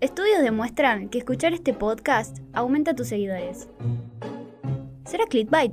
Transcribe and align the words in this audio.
Estudios 0.00 0.42
demuestran 0.42 1.08
que 1.08 1.18
escuchar 1.18 1.54
este 1.54 1.74
podcast 1.74 2.38
aumenta 2.52 2.94
tus 2.94 3.08
seguidores. 3.08 3.68
¿Será 5.04 5.26
clickbait? 5.26 5.72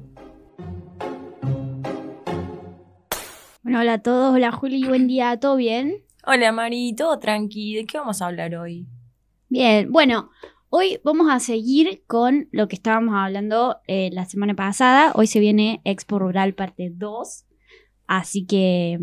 Bueno, 3.62 3.82
hola 3.82 3.94
a 3.94 4.02
todos, 4.02 4.34
hola 4.34 4.52
Juli, 4.52 4.84
buen 4.88 5.06
día, 5.06 5.40
¿todo 5.40 5.58
bien? 5.58 6.04
Hola 6.26 6.52
Mari, 6.52 6.96
todo 6.96 7.20
tranqui, 7.20 7.76
¿de 7.76 7.86
qué 7.86 8.00
vamos 8.00 8.20
a 8.20 8.26
hablar 8.26 8.56
hoy? 8.56 8.88
Bien, 9.48 9.92
bueno, 9.92 10.32
hoy 10.70 11.00
vamos 11.04 11.28
a 11.30 11.40
seguir 11.40 12.04
con 12.08 12.50
lo 12.52 12.68
que 12.68 12.78
estábamos 12.78 13.14
hablando 13.16 13.78
eh, 13.86 14.10
la 14.12 14.26
semana 14.26 14.56
pasada. 14.56 15.12
Hoy 15.14 15.28
se 15.28 15.40
viene 15.40 15.82
Expo 15.84 16.18
Rural 16.18 16.56
parte 16.56 16.92
2, 16.92 17.46
así 18.08 18.48
que 18.48 18.98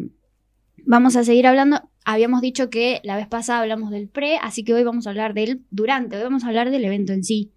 vamos 0.84 1.14
a 1.14 1.22
seguir 1.22 1.46
hablando. 1.46 1.91
Habíamos 2.04 2.40
dicho 2.40 2.68
que 2.68 3.00
la 3.04 3.16
vez 3.16 3.28
pasada 3.28 3.60
hablamos 3.60 3.90
del 3.90 4.08
pre, 4.08 4.36
así 4.38 4.64
que 4.64 4.74
hoy 4.74 4.82
vamos 4.82 5.06
a 5.06 5.10
hablar 5.10 5.34
del 5.34 5.62
durante, 5.70 6.16
hoy 6.16 6.22
vamos 6.22 6.44
a 6.44 6.48
hablar 6.48 6.70
del 6.70 6.84
evento 6.84 7.12
en 7.12 7.22
sí. 7.22 7.52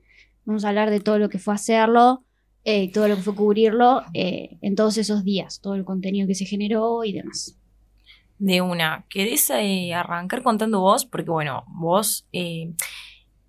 Vamos 0.45 0.63
a 0.65 0.69
hablar 0.69 0.91
de 0.91 0.99
todo 0.99 1.17
lo 1.17 1.29
que 1.29 1.39
fue 1.39 1.55
hacerlo, 1.55 2.23
eh, 2.63 2.91
todo 2.91 3.07
lo 3.07 3.15
que 3.15 3.23
fue 3.23 3.35
cubrirlo 3.35 4.03
eh, 4.13 4.57
en 4.61 4.75
todos 4.75 4.97
esos 4.97 5.23
días, 5.23 5.59
todo 5.61 5.75
el 5.75 5.85
contenido 5.85 6.27
que 6.27 6.35
se 6.35 6.45
generó 6.45 7.03
y 7.03 7.13
demás. 7.13 7.57
De 8.37 8.61
una, 8.61 9.05
¿querés 9.09 9.49
eh, 9.49 9.93
arrancar 9.93 10.43
contando 10.43 10.81
vos? 10.81 11.05
Porque 11.05 11.31
bueno, 11.31 11.63
vos 11.67 12.27
eh, 12.33 12.73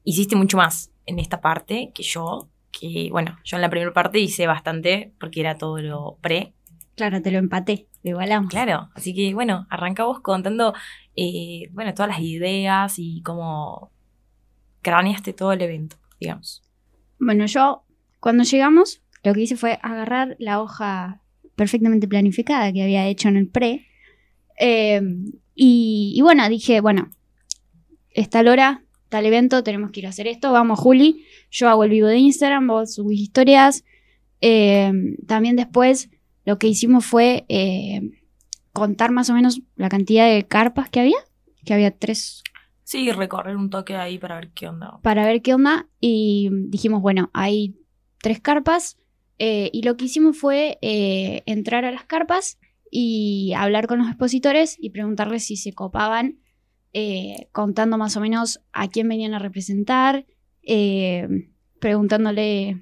hiciste 0.05 0.37
mucho 0.37 0.57
más 0.57 0.93
en 1.07 1.19
esta 1.19 1.41
parte 1.41 1.91
que 1.93 2.05
yo, 2.05 2.49
que 2.71 3.09
bueno, 3.11 3.37
yo 3.45 3.57
en 3.57 3.63
la 3.63 3.71
primera 3.71 3.93
parte 3.93 4.21
hice 4.21 4.47
bastante 4.47 5.13
porque 5.19 5.41
era 5.41 5.59
todo 5.59 5.79
lo 5.79 6.19
pre. 6.21 6.55
Claro, 6.97 7.21
te 7.21 7.31
lo 7.31 7.39
empaté, 7.39 7.89
lo 8.03 8.11
igualamos. 8.11 8.51
Claro, 8.51 8.89
así 8.95 9.15
que 9.15 9.35
bueno, 9.35 9.67
arranca 9.69 10.05
vos 10.05 10.21
contando, 10.21 10.73
eh, 11.15 11.69
bueno, 11.73 11.93
todas 11.95 12.11
las 12.11 12.21
ideas 12.21 12.95
y 12.99 13.23
cómo 13.23 13.93
craneaste 14.83 15.33
todo 15.35 15.53
el 15.53 15.61
evento, 15.61 15.97
digamos. 16.19 16.63
Bueno, 17.19 17.45
yo 17.47 17.85
cuando 18.19 18.45
llegamos, 18.45 19.03
lo 19.23 19.35
que 19.35 19.43
hice 19.43 19.57
fue 19.57 19.79
agarrar 19.83 20.37
la 20.39 20.63
hoja 20.63 21.21
perfectamente 21.55 22.09
planificada 22.09 22.73
que 22.73 22.83
había 22.83 23.07
hecho 23.07 23.29
en 23.29 23.37
el 23.37 23.49
pre. 23.49 23.87
eh, 24.59 25.03
y, 25.55 26.13
y 26.15 26.21
bueno, 26.23 26.49
dije, 26.49 26.81
bueno, 26.81 27.11
es 28.11 28.29
tal 28.31 28.49
hora, 28.49 28.85
tal 29.09 29.25
evento, 29.27 29.63
tenemos 29.63 29.91
que 29.91 30.01
ir 30.01 30.07
a 30.07 30.11
hacer 30.11 30.27
esto. 30.27 30.53
Vamos, 30.53 30.79
Juli. 30.79 31.25
Yo 31.51 31.69
hago 31.69 31.85
el 31.85 31.91
vivo 31.91 32.09
de 32.09 32.19
Instagram, 32.19 32.67
vos 32.67 32.95
subís 32.95 33.21
historias. 33.21 33.85
Eh, 34.41 34.93
también 35.27 35.57
después 35.57 36.11
lo 36.47 36.59
que 36.59 36.69
hicimos 36.69 37.05
fue 37.05 37.45
eh, 37.49 38.01
contar 38.73 39.11
más 39.11 39.29
o 39.29 39.35
menos 39.35 39.61
la 39.75 39.91
cantidad 39.91 40.33
de 40.33 40.47
carpas 40.47 40.89
que 40.89 41.01
había, 41.01 41.19
que 41.67 41.75
había 41.75 41.91
tres 41.91 42.43
Sí, 42.85 43.11
recorrer 43.11 43.57
un 43.57 43.69
toque 43.69 43.97
ahí 43.97 44.17
para 44.17 44.37
ver 44.37 44.53
qué 44.53 44.69
onda. 44.69 45.01
para 45.03 45.27
ver 45.27 45.43
qué 45.43 45.55
onda 45.55 45.89
y 46.01 46.49
dijimos, 46.69 47.03
bueno, 47.03 47.31
hay 47.35 47.75
tres 48.23 48.41
carpas 48.41 48.97
eh, 49.39 49.71
y 49.73 49.83
lo 49.83 49.97
que 49.97 50.05
hicimos 50.05 50.39
fue 50.39 50.79
eh, 50.83 51.43
entrar 51.47 51.85
a 51.85 51.91
las 51.91 52.05
carpas 52.05 52.61
y 52.93 53.53
hablar 53.57 53.89
con 53.89 53.99
los 53.99 54.07
expositores 54.07 54.77
y 54.79 54.91
preguntarles 54.91 55.45
si 55.45 55.57
se 55.57 55.73
copaban, 55.73 56.39
contando 57.53 57.99
más 57.99 58.17
o 58.17 58.21
menos 58.21 58.61
a 58.73 58.89
quién 58.89 59.07
venían 59.09 59.35
a 59.35 59.39
representar, 59.39 60.25
preguntándole 61.79 62.81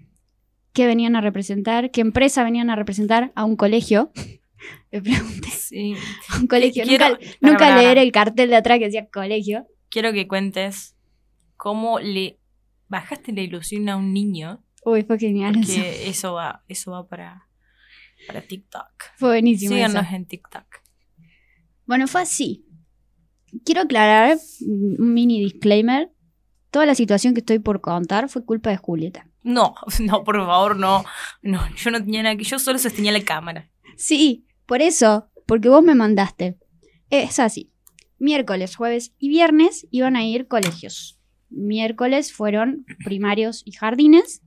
qué 0.75 0.86
venían 0.86 1.17
a 1.17 1.22
representar, 1.22 1.91
qué 1.91 2.03
empresa 2.03 2.44
venían 2.44 2.69
a 2.69 2.77
representar 2.77 3.33
a 3.34 3.44
un 3.44 3.56
colegio. 3.56 4.12
Le 4.92 5.00
pregunté 5.03 5.48
Sí. 5.50 5.94
a 6.28 6.39
un 6.41 6.47
colegio. 6.47 6.84
Quiero- 6.84 7.08
nunca 7.08 7.19
para, 7.19 7.36
nunca 7.41 7.58
para, 7.58 7.77
leer 7.78 7.89
para. 7.94 8.03
el 8.03 8.12
cartel 8.12 8.50
de 8.50 8.56
atrás 8.56 8.78
que 8.78 8.84
decía 8.86 9.08
colegio. 9.11 9.67
Quiero 9.89 10.12
que 10.12 10.27
cuentes 10.28 10.97
cómo 11.56 11.98
le 12.00 12.39
bajaste 12.89 13.33
la 13.33 13.41
ilusión 13.42 13.89
a 13.89 13.97
un 13.97 14.12
niño 14.12 14.62
Uy, 14.84 15.02
fue 15.05 15.19
genial. 15.19 15.57
eso. 15.61 15.73
Porque 15.74 16.08
eso 16.08 16.33
va, 16.35 16.62
eso 16.68 16.91
va 16.92 17.06
para, 17.08 17.46
para 18.27 18.42
TikTok. 18.42 18.86
Fue 19.17 19.30
buenísimo. 19.30 19.74
eso. 19.74 19.86
Síganos 19.89 20.12
en 20.12 20.27
TikTok. 20.27 20.64
Bueno, 21.86 22.06
fue 22.06 22.23
así. 22.23 22.67
Quiero 23.64 23.83
aclarar 23.83 24.36
un 24.67 25.14
mini 25.14 25.41
disclaimer. 25.41 26.11
Toda 26.70 26.86
la 26.86 26.95
situación 26.95 27.35
que 27.35 27.41
estoy 27.41 27.58
por 27.61 27.80
contar 27.80 28.29
fue 28.29 28.45
culpa 28.45 28.70
de 28.70 28.77
Julieta. 28.77 29.29
No, 29.44 29.74
no, 30.00 30.24
por 30.24 30.36
favor, 30.36 30.77
no. 30.77 31.05
No, 31.42 31.60
yo 31.77 31.90
no 31.92 32.02
tenía 32.02 32.24
nada 32.24 32.36
que. 32.36 32.42
Yo 32.42 32.58
solo 32.58 32.78
sostenía 32.78 33.12
la 33.12 33.22
cámara. 33.22 33.70
Sí, 33.96 34.46
por 34.66 34.82
eso, 34.82 35.28
porque 35.46 35.68
vos 35.68 35.84
me 35.84 35.94
mandaste. 35.94 36.58
Es 37.10 37.38
así. 37.38 37.70
Miércoles, 38.18 38.74
jueves 38.74 39.14
y 39.18 39.28
viernes 39.28 39.86
iban 39.90 40.16
a 40.16 40.24
ir 40.24 40.48
colegios. 40.48 41.20
Miércoles 41.50 42.32
fueron 42.32 42.84
primarios 43.05 43.62
y 43.64 43.72
jardines. 43.72 44.42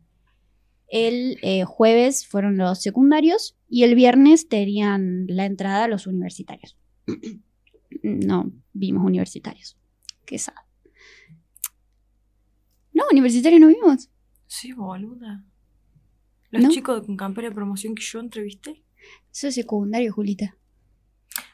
El 0.90 1.38
eh, 1.44 1.64
jueves 1.64 2.28
fueron 2.28 2.58
los 2.58 2.82
secundarios. 2.82 3.56
Y 3.70 3.84
el 3.84 3.96
viernes 3.96 4.50
tenían 4.50 5.26
la 5.28 5.46
entrada 5.46 5.86
a 5.86 5.88
los 5.88 6.08
universitarios. 6.08 6.78
no 8.02 8.52
vimos 8.74 9.06
universitarios. 9.06 9.78
Qué 10.26 10.40
sad. 10.40 10.54
No, 12.94 13.04
universitarios 13.12 13.62
no 13.62 13.68
vimos. 13.68 14.10
Sí, 14.48 14.72
boluda. 14.74 15.44
Los 16.50 16.64
¿No? 16.64 16.70
chicos 16.70 17.06
con 17.06 17.18
campera 17.18 17.50
de 17.50 17.56
promoción 17.56 17.94
que 17.96 18.04
yo 18.04 18.20
entrevisté. 18.20 18.84
Eso 19.32 19.48
es 19.48 19.56
secundario, 19.56 20.12
Julita. 20.14 20.58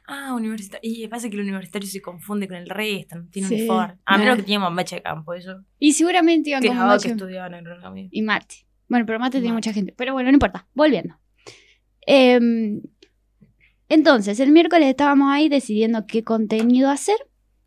Ah, 0.07 0.33
universitario. 0.33 0.89
Y 0.89 1.07
pasa 1.07 1.29
que 1.29 1.35
el 1.35 1.41
universitario 1.41 1.87
se 1.89 2.01
confunde 2.01 2.47
con 2.47 2.57
el 2.57 2.69
resto, 2.69 3.15
no 3.17 3.27
tiene 3.29 3.47
Sí. 3.47 3.55
uniforme. 3.55 3.97
A 4.05 4.17
menos 4.17 4.35
que 4.37 4.43
teníamos 4.43 4.71
mecha 4.71 4.95
de 4.95 5.01
campo, 5.01 5.33
eso. 5.33 5.63
Y 5.79 5.93
seguramente 5.93 6.51
iban 6.51 6.61
con 6.65 6.99
que 7.01 7.07
estudiaban 7.09 7.53
agronomía. 7.55 8.07
y 8.11 8.21
Marte. 8.21 8.55
Bueno, 8.87 9.05
pero 9.05 9.19
Marte 9.19 9.39
tiene 9.39 9.53
mucha 9.53 9.73
gente. 9.73 9.93
Pero 9.97 10.13
bueno, 10.13 10.29
no 10.29 10.35
importa. 10.35 10.67
Volviendo. 10.73 11.17
Em, 12.05 12.81
entonces, 13.89 14.39
el 14.39 14.51
miércoles 14.51 14.87
estábamos 14.89 15.31
ahí 15.31 15.49
decidiendo 15.49 16.05
qué 16.05 16.23
contenido 16.23 16.89
hacer. 16.89 17.17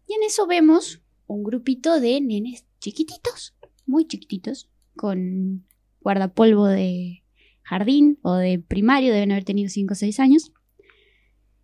Y 0.07 0.15
en 0.15 0.23
eso 0.23 0.47
vemos 0.47 1.03
un 1.27 1.43
grupito 1.43 2.01
de 2.01 2.21
nenes 2.21 2.65
chiquititos, 2.81 3.57
muy 3.87 4.07
chiquititos, 4.07 4.71
con 4.97 5.67
guardapolvo 6.01 6.67
de 6.67 7.23
jardín 7.63 8.19
o 8.23 8.35
de 8.35 8.59
primario, 8.59 9.13
deben 9.13 9.33
haber 9.33 9.45
tenido 9.45 9.69
5 9.69 9.93
o 9.93 9.97
6 9.97 10.21
años. 10.21 10.53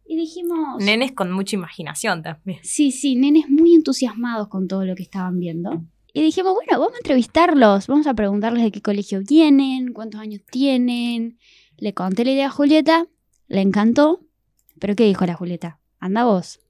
Y 0.05 0.17
dijimos... 0.17 0.83
Nenes 0.83 1.13
con 1.13 1.33
mucha 1.33 1.57
imaginación 1.57 2.23
también. 2.23 2.59
Sí, 2.63 2.91
sí, 2.93 3.17
nenes 3.17 3.49
muy 3.49 3.75
entusiasmados 3.75 4.49
con 4.49 4.69
todo 4.69 4.85
lo 4.85 4.95
que 4.95 5.05
estaban 5.05 5.39
viendo. 5.39 5.85
Y 6.13 6.23
dijimos, 6.23 6.53
bueno, 6.55 6.79
vamos 6.79 6.95
a 6.95 6.99
entrevistarlos, 6.99 7.87
vamos 7.87 8.07
a 8.07 8.15
preguntarles 8.15 8.63
de 8.63 8.71
qué 8.71 8.83
colegio 8.83 9.23
vienen, 9.27 9.95
cuántos 9.95 10.21
años 10.21 10.43
tienen. 10.51 11.39
Le 11.79 11.95
conté 11.95 12.25
la 12.25 12.33
idea 12.33 12.47
a 12.49 12.51
Julieta, 12.51 13.07
le 13.49 13.63
encantó. 13.63 14.21
¿Pero 14.79 14.95
qué 14.95 15.05
dijo 15.05 15.25
la 15.25 15.35
Julieta? 15.35 15.81
Anda 15.99 16.25
vos. 16.25 16.61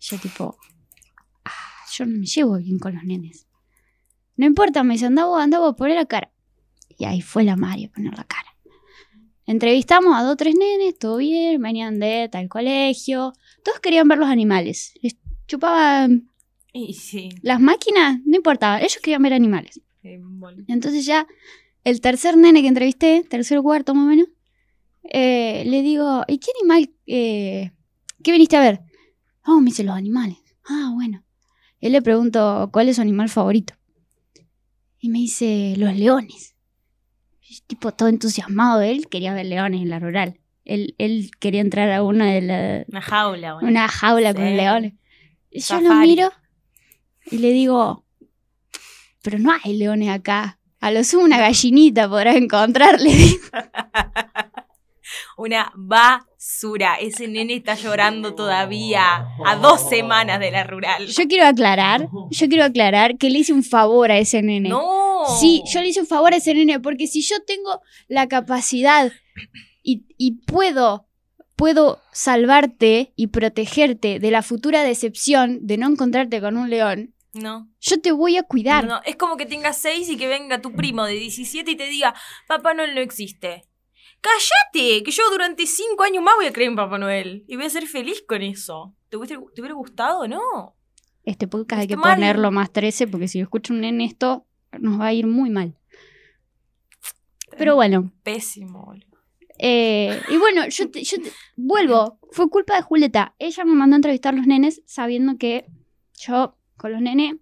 Yo 0.00 0.18
tipo, 0.18 0.58
ah, 1.44 1.50
yo 1.96 2.04
no 2.04 2.18
me 2.18 2.26
llevo 2.26 2.58
bien 2.58 2.78
con 2.78 2.94
los 2.94 3.04
nenes. 3.04 3.47
No 4.38 4.46
importa, 4.46 4.84
me 4.84 4.94
dice, 4.94 5.06
anda 5.06 5.26
vos, 5.26 5.40
anda 5.42 5.58
vos, 5.58 5.74
poné 5.76 5.94
la 5.94 6.06
cara. 6.06 6.30
Y 6.96 7.04
ahí 7.04 7.20
fue 7.20 7.44
la 7.44 7.56
María 7.56 7.88
a 7.88 7.90
poner 7.90 8.16
la 8.16 8.24
cara. 8.24 8.54
Entrevistamos 9.46 10.14
a 10.16 10.22
dos 10.22 10.32
o 10.34 10.36
tres 10.36 10.54
nenes, 10.54 10.96
todo 10.98 11.16
bien, 11.16 11.60
venían 11.60 11.98
de 11.98 12.28
tal 12.30 12.48
colegio. 12.48 13.32
Todos 13.64 13.80
querían 13.80 14.06
ver 14.06 14.18
los 14.18 14.28
animales. 14.28 14.94
Les 15.02 15.16
chupaban 15.48 16.30
Y 16.72 16.94
sí. 16.94 17.30
las 17.42 17.60
máquinas, 17.60 18.20
no 18.24 18.36
importaba, 18.36 18.78
ellos 18.78 18.98
querían 19.02 19.22
ver 19.22 19.32
animales. 19.32 19.80
eh, 20.04 20.20
Entonces 20.68 21.04
ya 21.04 21.26
el 21.82 22.00
tercer 22.00 22.36
nene 22.36 22.62
que 22.62 22.68
entrevisté, 22.68 23.24
tercer 23.28 23.60
cuarto 23.60 23.94
más 23.94 24.04
o 24.04 24.08
menos, 24.08 24.28
eh, 25.02 25.64
le 25.66 25.82
digo, 25.82 26.22
¿y 26.28 26.38
qué 26.38 26.50
animal, 26.60 26.90
eh, 27.06 27.72
qué 28.22 28.32
viniste 28.32 28.56
a 28.56 28.60
ver? 28.60 28.82
Oh, 29.46 29.60
me 29.60 29.66
dice 29.70 29.82
los 29.82 29.96
animales. 29.96 30.36
Ah, 30.68 30.90
bueno. 30.94 31.24
Él 31.80 31.92
le 31.92 32.02
pregunto, 32.02 32.68
¿cuál 32.72 32.88
es 32.88 32.96
su 32.96 33.02
animal 33.02 33.30
favorito? 33.30 33.74
Y 35.00 35.08
me 35.10 35.18
dice, 35.18 35.74
los 35.76 35.94
leones. 35.96 36.54
Y 37.40 37.60
tipo 37.66 37.92
todo 37.92 38.08
entusiasmado 38.08 38.80
él, 38.82 39.08
quería 39.08 39.32
ver 39.32 39.46
leones 39.46 39.80
en 39.82 39.90
la 39.90 39.98
rural. 39.98 40.38
Él, 40.64 40.94
él 40.98 41.30
quería 41.40 41.60
entrar 41.62 41.90
a 41.92 42.02
una 42.02 42.26
de 42.32 42.42
las 42.42 42.88
Una 42.88 43.00
jaula, 43.00 43.54
bueno. 43.54 43.68
una 43.68 43.88
jaula 43.88 44.34
con 44.34 44.44
Sí. 44.46 44.54
leones. 44.54 44.92
Y 45.50 45.60
yo 45.60 45.80
lo 45.80 45.94
miro 45.94 46.30
y 47.30 47.38
le 47.38 47.52
digo, 47.52 48.04
pero 49.22 49.38
no 49.38 49.52
hay 49.64 49.76
leones 49.78 50.10
acá. 50.10 50.58
A 50.80 50.90
lo 50.90 51.02
sumo 51.04 51.24
una 51.24 51.38
gallinita 51.38 52.08
podrás 52.08 52.36
encontrar. 52.36 53.00
le 53.00 53.14
digo. 53.16 53.38
Una 55.38 55.72
basura. 55.76 56.96
Ese 56.96 57.28
nene 57.28 57.54
está 57.54 57.76
llorando 57.76 58.34
todavía 58.34 59.28
a 59.46 59.54
dos 59.54 59.88
semanas 59.88 60.40
de 60.40 60.50
la 60.50 60.64
rural. 60.64 61.06
Yo 61.06 61.28
quiero 61.28 61.46
aclarar, 61.46 62.08
yo 62.30 62.48
quiero 62.48 62.64
aclarar 62.64 63.16
que 63.18 63.30
le 63.30 63.38
hice 63.38 63.52
un 63.52 63.62
favor 63.62 64.10
a 64.10 64.18
ese 64.18 64.42
nene. 64.42 64.68
No. 64.68 65.22
Sí, 65.38 65.62
yo 65.72 65.80
le 65.80 65.88
hice 65.90 66.00
un 66.00 66.08
favor 66.08 66.32
a 66.32 66.38
ese 66.38 66.54
nene, 66.54 66.80
porque 66.80 67.06
si 67.06 67.22
yo 67.22 67.36
tengo 67.46 67.80
la 68.08 68.26
capacidad 68.26 69.12
y, 69.80 70.06
y 70.16 70.40
puedo, 70.44 71.06
puedo 71.54 72.00
salvarte 72.12 73.12
y 73.14 73.28
protegerte 73.28 74.18
de 74.18 74.30
la 74.32 74.42
futura 74.42 74.82
decepción 74.82 75.60
de 75.62 75.78
no 75.78 75.86
encontrarte 75.88 76.40
con 76.40 76.56
un 76.56 76.68
león, 76.68 77.14
No. 77.32 77.68
Yo 77.80 78.00
te 78.00 78.10
voy 78.10 78.38
a 78.38 78.42
cuidar. 78.42 78.86
No, 78.86 79.00
es 79.04 79.14
como 79.14 79.36
que 79.36 79.46
tengas 79.46 79.78
seis 79.78 80.08
y 80.08 80.16
que 80.16 80.26
venga 80.26 80.60
tu 80.60 80.72
primo 80.72 81.04
de 81.04 81.12
17 81.12 81.70
y 81.70 81.76
te 81.76 81.86
diga, 81.86 82.12
Papá 82.48 82.74
Noel 82.74 82.96
no 82.96 83.00
existe. 83.00 83.67
¡Cállate! 84.20 85.02
Que 85.02 85.10
yo 85.10 85.22
durante 85.30 85.66
cinco 85.66 86.02
años 86.02 86.22
más 86.22 86.34
voy 86.36 86.46
a 86.46 86.52
creer 86.52 86.70
en 86.70 86.76
Papá 86.76 86.98
Noel. 86.98 87.44
Y 87.46 87.56
voy 87.56 87.66
a 87.66 87.70
ser 87.70 87.86
feliz 87.86 88.22
con 88.26 88.42
eso. 88.42 88.94
¿Te 89.08 89.16
hubiera, 89.16 89.40
te 89.54 89.60
hubiera 89.60 89.74
gustado? 89.74 90.26
No. 90.28 90.74
Este 91.24 91.46
podcast 91.46 91.80
hay 91.82 91.88
que 91.88 91.96
mal. 91.96 92.14
ponerlo 92.16 92.50
más 92.50 92.72
13 92.72 93.06
porque 93.06 93.28
si 93.28 93.40
escucha 93.40 93.72
un 93.72 93.80
nene 93.82 94.04
esto 94.06 94.46
nos 94.78 94.98
va 95.00 95.06
a 95.06 95.12
ir 95.12 95.26
muy 95.26 95.50
mal. 95.50 95.76
Pero 97.56 97.74
bueno, 97.74 98.12
Pésimo, 98.22 98.84
boludo. 98.86 99.06
eh, 99.58 100.20
y 100.28 100.36
bueno, 100.36 100.68
yo, 100.68 100.90
te- 100.90 101.02
yo 101.02 101.16
te- 101.20 101.32
vuelvo. 101.56 102.18
Fue 102.30 102.48
culpa 102.48 102.76
de 102.76 102.82
Julieta. 102.82 103.34
Ella 103.38 103.64
me 103.64 103.74
mandó 103.74 103.94
a 103.94 103.98
entrevistar 103.98 104.34
a 104.34 104.36
los 104.36 104.46
nenes 104.46 104.82
sabiendo 104.86 105.36
que 105.38 105.66
yo 106.20 106.56
con 106.76 106.92
los 106.92 107.00
nenes 107.00 107.36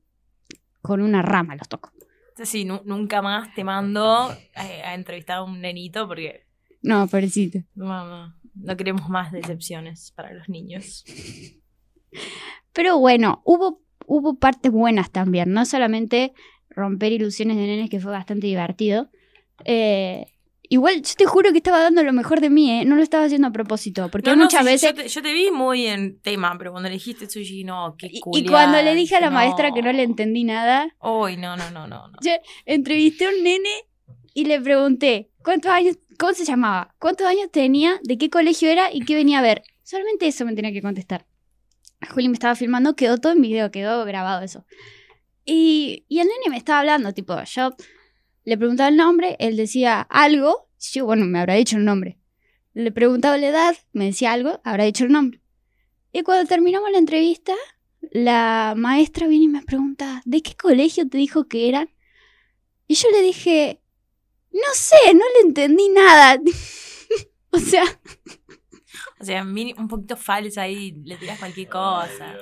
con 0.81 1.03
una 1.03 1.23
rama 1.23 1.57
los 1.57 1.69
toco. 1.69 1.91
Sí, 2.43 2.65
nu- 2.65 2.83
nunca 2.85 3.21
más 3.23 3.53
te 3.55 3.65
mando 3.65 4.31
eh, 4.33 4.83
a 4.85 4.95
entrevistar 4.95 5.39
a 5.39 5.43
un 5.43 5.61
nenito 5.61 6.07
porque 6.07 6.46
No, 6.83 7.07
pobrecito. 7.09 7.61
no, 7.75 8.07
no, 8.07 8.35
no 8.55 8.77
queremos 8.77 9.09
más 9.09 9.33
decepciones 9.33 10.13
para 10.15 10.33
los 10.33 10.49
niños. 10.49 11.05
Pero 12.73 12.99
bueno, 12.99 13.43
hubo, 13.45 13.81
hubo 14.07 14.39
partes 14.39 14.71
buenas 14.73 15.11
también. 15.11 15.53
No 15.53 15.65
solamente 15.65 16.33
romper 16.71 17.13
ilusiones 17.13 17.57
de 17.57 17.67
nenes, 17.67 17.91
que 17.91 18.01
fue 18.01 18.13
bastante 18.13 18.47
divertido. 18.47 19.11
Eh, 19.65 20.27
igual, 20.69 20.97
yo 21.03 21.15
te 21.17 21.25
juro 21.25 21.51
que 21.53 21.59
estaba 21.59 21.81
dando 21.83 22.03
lo 22.03 22.13
mejor 22.13 22.41
de 22.41 22.51
mí, 22.51 22.71
¿eh? 22.71 22.85
No 22.85 22.97
lo 22.97 23.03
estaba 23.03 23.25
haciendo 23.25 23.49
a 23.49 23.53
propósito. 23.53 24.11
Porque 24.11 24.27
No, 24.29 24.33
hay 24.33 24.39
no, 24.39 24.45
muchas 24.45 24.61
sí, 24.61 24.67
veces... 24.67 24.91
Yo 24.91 24.95
te, 25.03 25.09
yo 25.09 25.23
te 25.23 25.33
vi 25.33 25.51
muy 25.51 25.87
en 25.87 26.21
tema, 26.21 26.55
pero 26.59 26.73
cuando 26.73 26.89
elegiste 26.89 27.29
sushi, 27.31 27.65
no, 27.65 27.95
qué 27.99 28.09
Y, 28.11 28.21
y 28.33 28.47
cuando 28.47 28.81
le 28.83 28.95
dije 28.95 29.17
a 29.17 29.21
la 29.21 29.31
no. 29.31 29.37
maestra 29.37 29.73
que 29.73 29.81
no 29.83 29.93
le 29.93 30.03
entendí 30.03 30.45
nada, 30.45 30.95
Uy, 31.01 31.37
no, 31.39 31.57
no, 31.57 31.71
no, 31.71 31.87
no. 31.87 32.09
no. 32.09 32.19
entrevisté 32.67 33.27
a 33.27 33.31
un 33.31 33.43
nene 33.43 33.71
y 34.37 34.45
le 34.45 34.61
pregunté 34.61 35.31
cuántos 35.43 35.71
años, 35.73 35.99
cómo 36.19 36.35
se 36.35 36.45
llamaba, 36.45 36.95
cuántos 36.99 37.27
años 37.27 37.51
tenía, 37.51 37.99
de 38.03 38.19
qué 38.19 38.29
colegio 38.29 38.69
era 38.69 38.93
y 38.93 39.01
qué 39.01 39.15
venía 39.15 39.39
a 39.39 39.43
ver. 39.43 39.63
Solamente 39.83 40.27
eso 40.27 40.45
me 40.45 40.55
tenía 40.55 40.73
que 40.73 40.83
contestar. 40.83 41.27
Juli 42.11 42.29
me 42.29 42.35
estaba 42.35 42.55
filmando, 42.55 42.95
quedó 42.97 43.17
todo 43.17 43.33
en 43.33 43.41
video, 43.41 43.71
quedó 43.71 44.05
grabado 44.05 44.45
eso. 44.45 44.67
Y, 45.47 46.05
y 46.11 46.19
el 46.19 46.27
nene 46.27 46.51
me 46.51 46.59
estaba 46.59 46.81
hablando, 46.81 47.15
tipo, 47.15 47.35
yo 47.45 47.75
le 48.45 48.59
preguntaba 48.59 48.91
el 48.91 48.99
nombre, 48.99 49.37
él 49.39 49.57
decía 49.57 50.03
algo, 50.03 50.69
yo, 50.93 51.07
bueno, 51.07 51.25
me 51.25 51.39
habrá 51.39 51.55
dicho 51.55 51.79
el 51.79 51.87
nombre. 51.87 52.19
Le 52.75 52.93
preguntaba 52.93 53.39
la 53.39 53.49
edad, 53.49 53.75
me 53.95 54.05
decía 54.05 54.35
algo, 54.35 54.61
habrá 54.65 54.85
dicho 54.85 55.05
el 55.05 55.13
nombre. 55.13 55.41
Y 56.13 56.25
cuando 56.25 56.47
terminamos 56.47 56.91
la 56.91 56.99
entrevista, 56.99 57.55
la 58.13 58.75
maestra 58.77 59.29
viene 59.29 59.47
y 59.47 59.49
me 59.49 59.63
pregunta, 59.63 60.21
¿de 60.27 60.43
qué 60.43 60.55
colegio 60.57 61.09
te 61.09 61.17
dijo 61.17 61.49
que 61.49 61.71
eran? 61.71 61.89
Y 62.87 62.97
yo 62.97 63.11
le 63.11 63.23
dije, 63.23 63.81
no 64.57 64.75
sé, 64.75 65.15
no 65.15 65.25
le 65.35 65.49
entendí 65.49 65.89
nada. 65.91 66.41
o 67.51 67.59
sea, 67.59 67.85
O 69.21 69.25
sea, 69.25 69.43
un 69.43 69.89
poquito 69.89 70.17
falsa 70.17 70.63
ahí, 70.63 70.93
le 71.05 71.17
tiras 71.17 71.39
cualquier 71.39 71.69
cosa. 71.69 72.35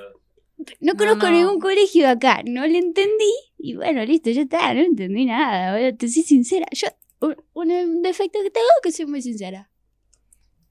no 0.57 0.65
No, 0.79 0.95
conozco 0.95 1.27
no. 1.27 1.31
ningún 1.31 1.59
colegio 1.59 2.03
de 2.05 2.11
acá, 2.11 2.41
no 2.45 2.65
le 2.67 2.77
entendí. 2.79 3.31
Y 3.57 3.75
bueno, 3.75 4.03
listo, 4.05 4.29
ya 4.31 4.41
está, 4.43 4.73
no 4.73 4.81
entendí 4.81 5.25
nada. 5.25 5.93
Te 5.95 6.07
soy 6.07 6.23
sincera. 6.23 6.65
Yo, 6.71 6.87
un, 7.21 7.35
un 7.71 8.01
defecto 8.01 8.39
que 8.43 8.51
tengo 8.51 8.67
es 8.77 8.81
que 8.83 8.91
soy 8.91 9.05
muy 9.07 9.21
sincera. 9.21 9.69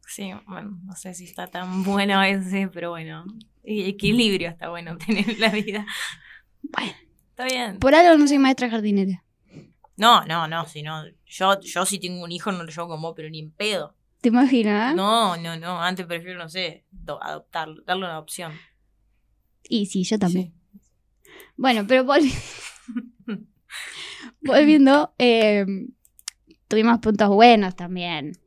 Sí, 0.07 0.31
bueno, 0.47 0.79
no 0.85 0.95
sé 0.97 1.15
si 1.15 1.25
está 1.25 1.47
tan 1.47 1.83
bueno 1.83 2.23
ese, 2.23 2.69
pero 2.69 2.91
bueno. 2.91 3.25
E- 3.65 3.89
Equilibrio 3.89 4.51
está 4.51 4.69
bueno 4.69 4.97
tener 5.07 5.29
en 5.31 5.41
la 5.41 5.49
vida. 5.49 5.87
Bueno, 6.63 6.93
Está 7.31 7.45
bien. 7.47 7.79
por 7.79 7.95
algo 7.95 8.17
no 8.19 8.29
soy 8.29 8.39
maestra 8.39 8.69
jardinera. 8.71 9.25
No, 9.97 10.25
no, 10.27 10.47
no, 10.47 10.67
si 10.67 10.83
no. 10.83 11.03
Yo, 11.37 11.61
yo 11.61 11.85
si 11.85 11.99
tengo 11.99 12.23
un 12.23 12.31
hijo 12.31 12.53
no 12.53 12.63
lo 12.63 12.71
llevo 12.71 12.87
con 12.87 13.03
vos, 13.03 13.13
pero 13.17 13.29
ni 13.29 13.41
en 13.41 13.51
pedo. 13.51 13.97
¿Te 14.21 14.29
imaginas? 14.29 14.95
No, 14.95 15.37
no, 15.37 15.57
no. 15.57 15.83
Antes 15.83 16.07
prefiero, 16.07 16.39
no 16.39 16.49
sé, 16.49 16.85
do- 16.93 17.21
adoptarlo, 17.21 17.83
darle 17.83 18.05
una 18.07 18.21
opción. 18.21 18.53
Y 19.69 19.87
sí, 19.87 20.05
yo 20.05 20.17
también. 20.17 20.55
Bueno, 21.57 21.85
pero 21.89 22.05
volvi- 22.05 22.33
volviendo, 24.43 25.13
eh, 25.19 25.67
tuvimos 26.69 27.01
puntos 27.01 27.29
buenos 27.31 27.75
también. 27.75 28.39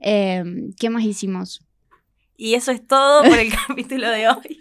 Eh, 0.00 0.42
¿Qué 0.76 0.90
más 0.90 1.04
hicimos? 1.04 1.64
Y 2.36 2.54
eso 2.54 2.72
es 2.72 2.84
todo 2.84 3.22
por 3.22 3.38
el 3.38 3.52
capítulo 3.68 4.10
de 4.10 4.28
hoy. 4.28 4.60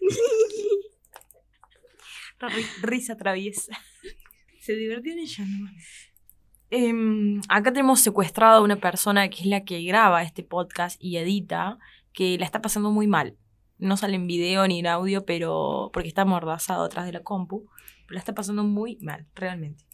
Ri- 2.40 2.82
Risa 2.82 3.16
traviesa. 3.16 3.76
Se 4.68 4.76
divirtieron 4.76 5.20
ella 5.20 5.46
nomás. 5.46 5.72
Em, 6.68 7.40
acá 7.48 7.72
tenemos 7.72 8.00
secuestrado 8.00 8.58
a 8.58 8.62
una 8.62 8.76
persona 8.76 9.30
que 9.30 9.40
es 9.40 9.46
la 9.46 9.64
que 9.64 9.82
graba 9.82 10.22
este 10.22 10.42
podcast 10.42 11.02
y 11.02 11.16
edita, 11.16 11.78
que 12.12 12.36
la 12.36 12.44
está 12.44 12.60
pasando 12.60 12.90
muy 12.90 13.06
mal. 13.06 13.38
No 13.78 13.96
sale 13.96 14.16
en 14.16 14.26
video 14.26 14.68
ni 14.68 14.80
en 14.80 14.86
audio, 14.88 15.24
pero 15.24 15.88
porque 15.90 16.08
está 16.08 16.20
amordazado 16.20 16.84
atrás 16.84 17.06
de 17.06 17.12
la 17.12 17.22
compu, 17.22 17.64
pero 18.02 18.16
la 18.16 18.18
está 18.18 18.34
pasando 18.34 18.62
muy 18.62 18.98
mal, 19.00 19.26
realmente. 19.34 19.86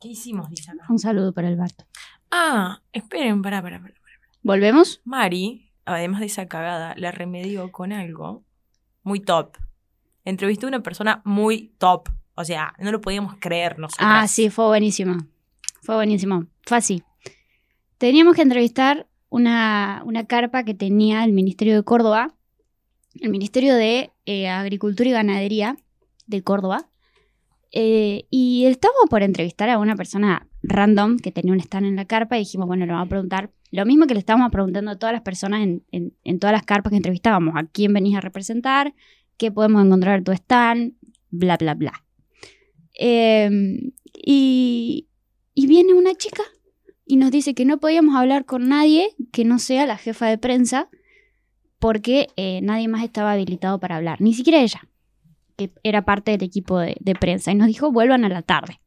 ¿Qué 0.00 0.06
hicimos, 0.06 0.46
acá? 0.46 0.86
Un 0.88 1.00
saludo 1.00 1.32
para 1.32 1.48
Alberto. 1.48 1.84
Ah, 2.30 2.82
esperen, 2.92 3.42
pará, 3.42 3.60
pará, 3.60 3.80
pará. 3.80 3.94
¿Volvemos? 4.40 5.00
Mari, 5.04 5.72
además 5.84 6.20
de 6.20 6.26
esa 6.26 6.46
cagada, 6.46 6.94
la 6.96 7.10
remedió 7.10 7.72
con 7.72 7.92
algo 7.92 8.44
muy 9.02 9.18
top. 9.18 9.56
Entrevistó 10.24 10.68
a 10.68 10.68
una 10.68 10.84
persona 10.84 11.22
muy 11.24 11.74
top. 11.78 12.08
O 12.36 12.44
sea, 12.44 12.74
no 12.78 12.92
lo 12.92 13.00
podíamos 13.00 13.34
creer 13.40 13.78
nosotros. 13.78 14.06
Ah, 14.08 14.28
sí, 14.28 14.50
fue 14.50 14.66
buenísimo. 14.66 15.16
Fue 15.82 15.94
buenísimo. 15.94 16.46
Fue 16.62 16.76
así. 16.78 17.02
Teníamos 17.98 18.36
que 18.36 18.42
entrevistar 18.42 19.06
una, 19.30 20.02
una 20.04 20.26
carpa 20.26 20.62
que 20.64 20.74
tenía 20.74 21.24
el 21.24 21.32
Ministerio 21.32 21.74
de 21.74 21.82
Córdoba, 21.82 22.34
el 23.20 23.30
Ministerio 23.30 23.74
de 23.74 24.12
eh, 24.26 24.48
Agricultura 24.48 25.08
y 25.08 25.12
Ganadería 25.12 25.76
de 26.26 26.42
Córdoba. 26.42 26.88
Eh, 27.72 28.26
y 28.30 28.66
estábamos 28.66 29.04
por 29.10 29.22
entrevistar 29.22 29.68
a 29.70 29.78
una 29.78 29.96
persona 29.96 30.46
random 30.62 31.18
que 31.18 31.32
tenía 31.32 31.52
un 31.52 31.60
stand 31.60 31.86
en 31.86 31.96
la 31.96 32.04
carpa 32.04 32.36
y 32.36 32.40
dijimos, 32.40 32.66
bueno, 32.66 32.86
le 32.86 32.92
vamos 32.92 33.06
a 33.06 33.08
preguntar 33.10 33.50
lo 33.70 33.84
mismo 33.84 34.06
que 34.06 34.14
le 34.14 34.20
estábamos 34.20 34.50
preguntando 34.50 34.90
a 34.92 34.98
todas 34.98 35.12
las 35.12 35.22
personas 35.22 35.62
en, 35.62 35.84
en- 35.90 36.14
en 36.24 36.38
todas 36.38 36.52
las 36.52 36.62
carpas 36.64 36.90
que 36.90 36.96
entrevistábamos, 36.96 37.54
a 37.56 37.64
quién 37.64 37.92
venís 37.92 38.16
a 38.16 38.20
representar, 38.20 38.94
qué 39.36 39.50
podemos 39.50 39.84
encontrar 39.84 40.18
en 40.18 40.24
tu 40.24 40.32
stand, 40.32 40.94
bla, 41.30 41.56
bla, 41.56 41.74
bla. 41.74 42.04
Eh, 42.98 43.50
y, 44.14 45.08
y 45.54 45.66
viene 45.66 45.94
una 45.94 46.14
chica 46.14 46.42
y 47.06 47.16
nos 47.16 47.30
dice 47.30 47.54
que 47.54 47.64
no 47.64 47.78
podíamos 47.78 48.16
hablar 48.16 48.44
con 48.44 48.68
nadie 48.68 49.14
que 49.32 49.44
no 49.44 49.58
sea 49.58 49.86
la 49.86 49.96
jefa 49.96 50.26
de 50.26 50.38
prensa 50.38 50.88
porque 51.78 52.28
eh, 52.36 52.60
nadie 52.62 52.88
más 52.88 53.04
estaba 53.04 53.32
habilitado 53.32 53.78
para 53.78 53.96
hablar, 53.96 54.20
ni 54.20 54.34
siquiera 54.34 54.60
ella, 54.60 54.88
que 55.56 55.70
era 55.82 56.04
parte 56.04 56.32
del 56.32 56.42
equipo 56.42 56.78
de, 56.78 56.96
de 57.00 57.14
prensa. 57.14 57.52
Y 57.52 57.54
nos 57.54 57.68
dijo, 57.68 57.92
vuelvan 57.92 58.24
a 58.24 58.28
la 58.28 58.42
tarde. 58.42 58.80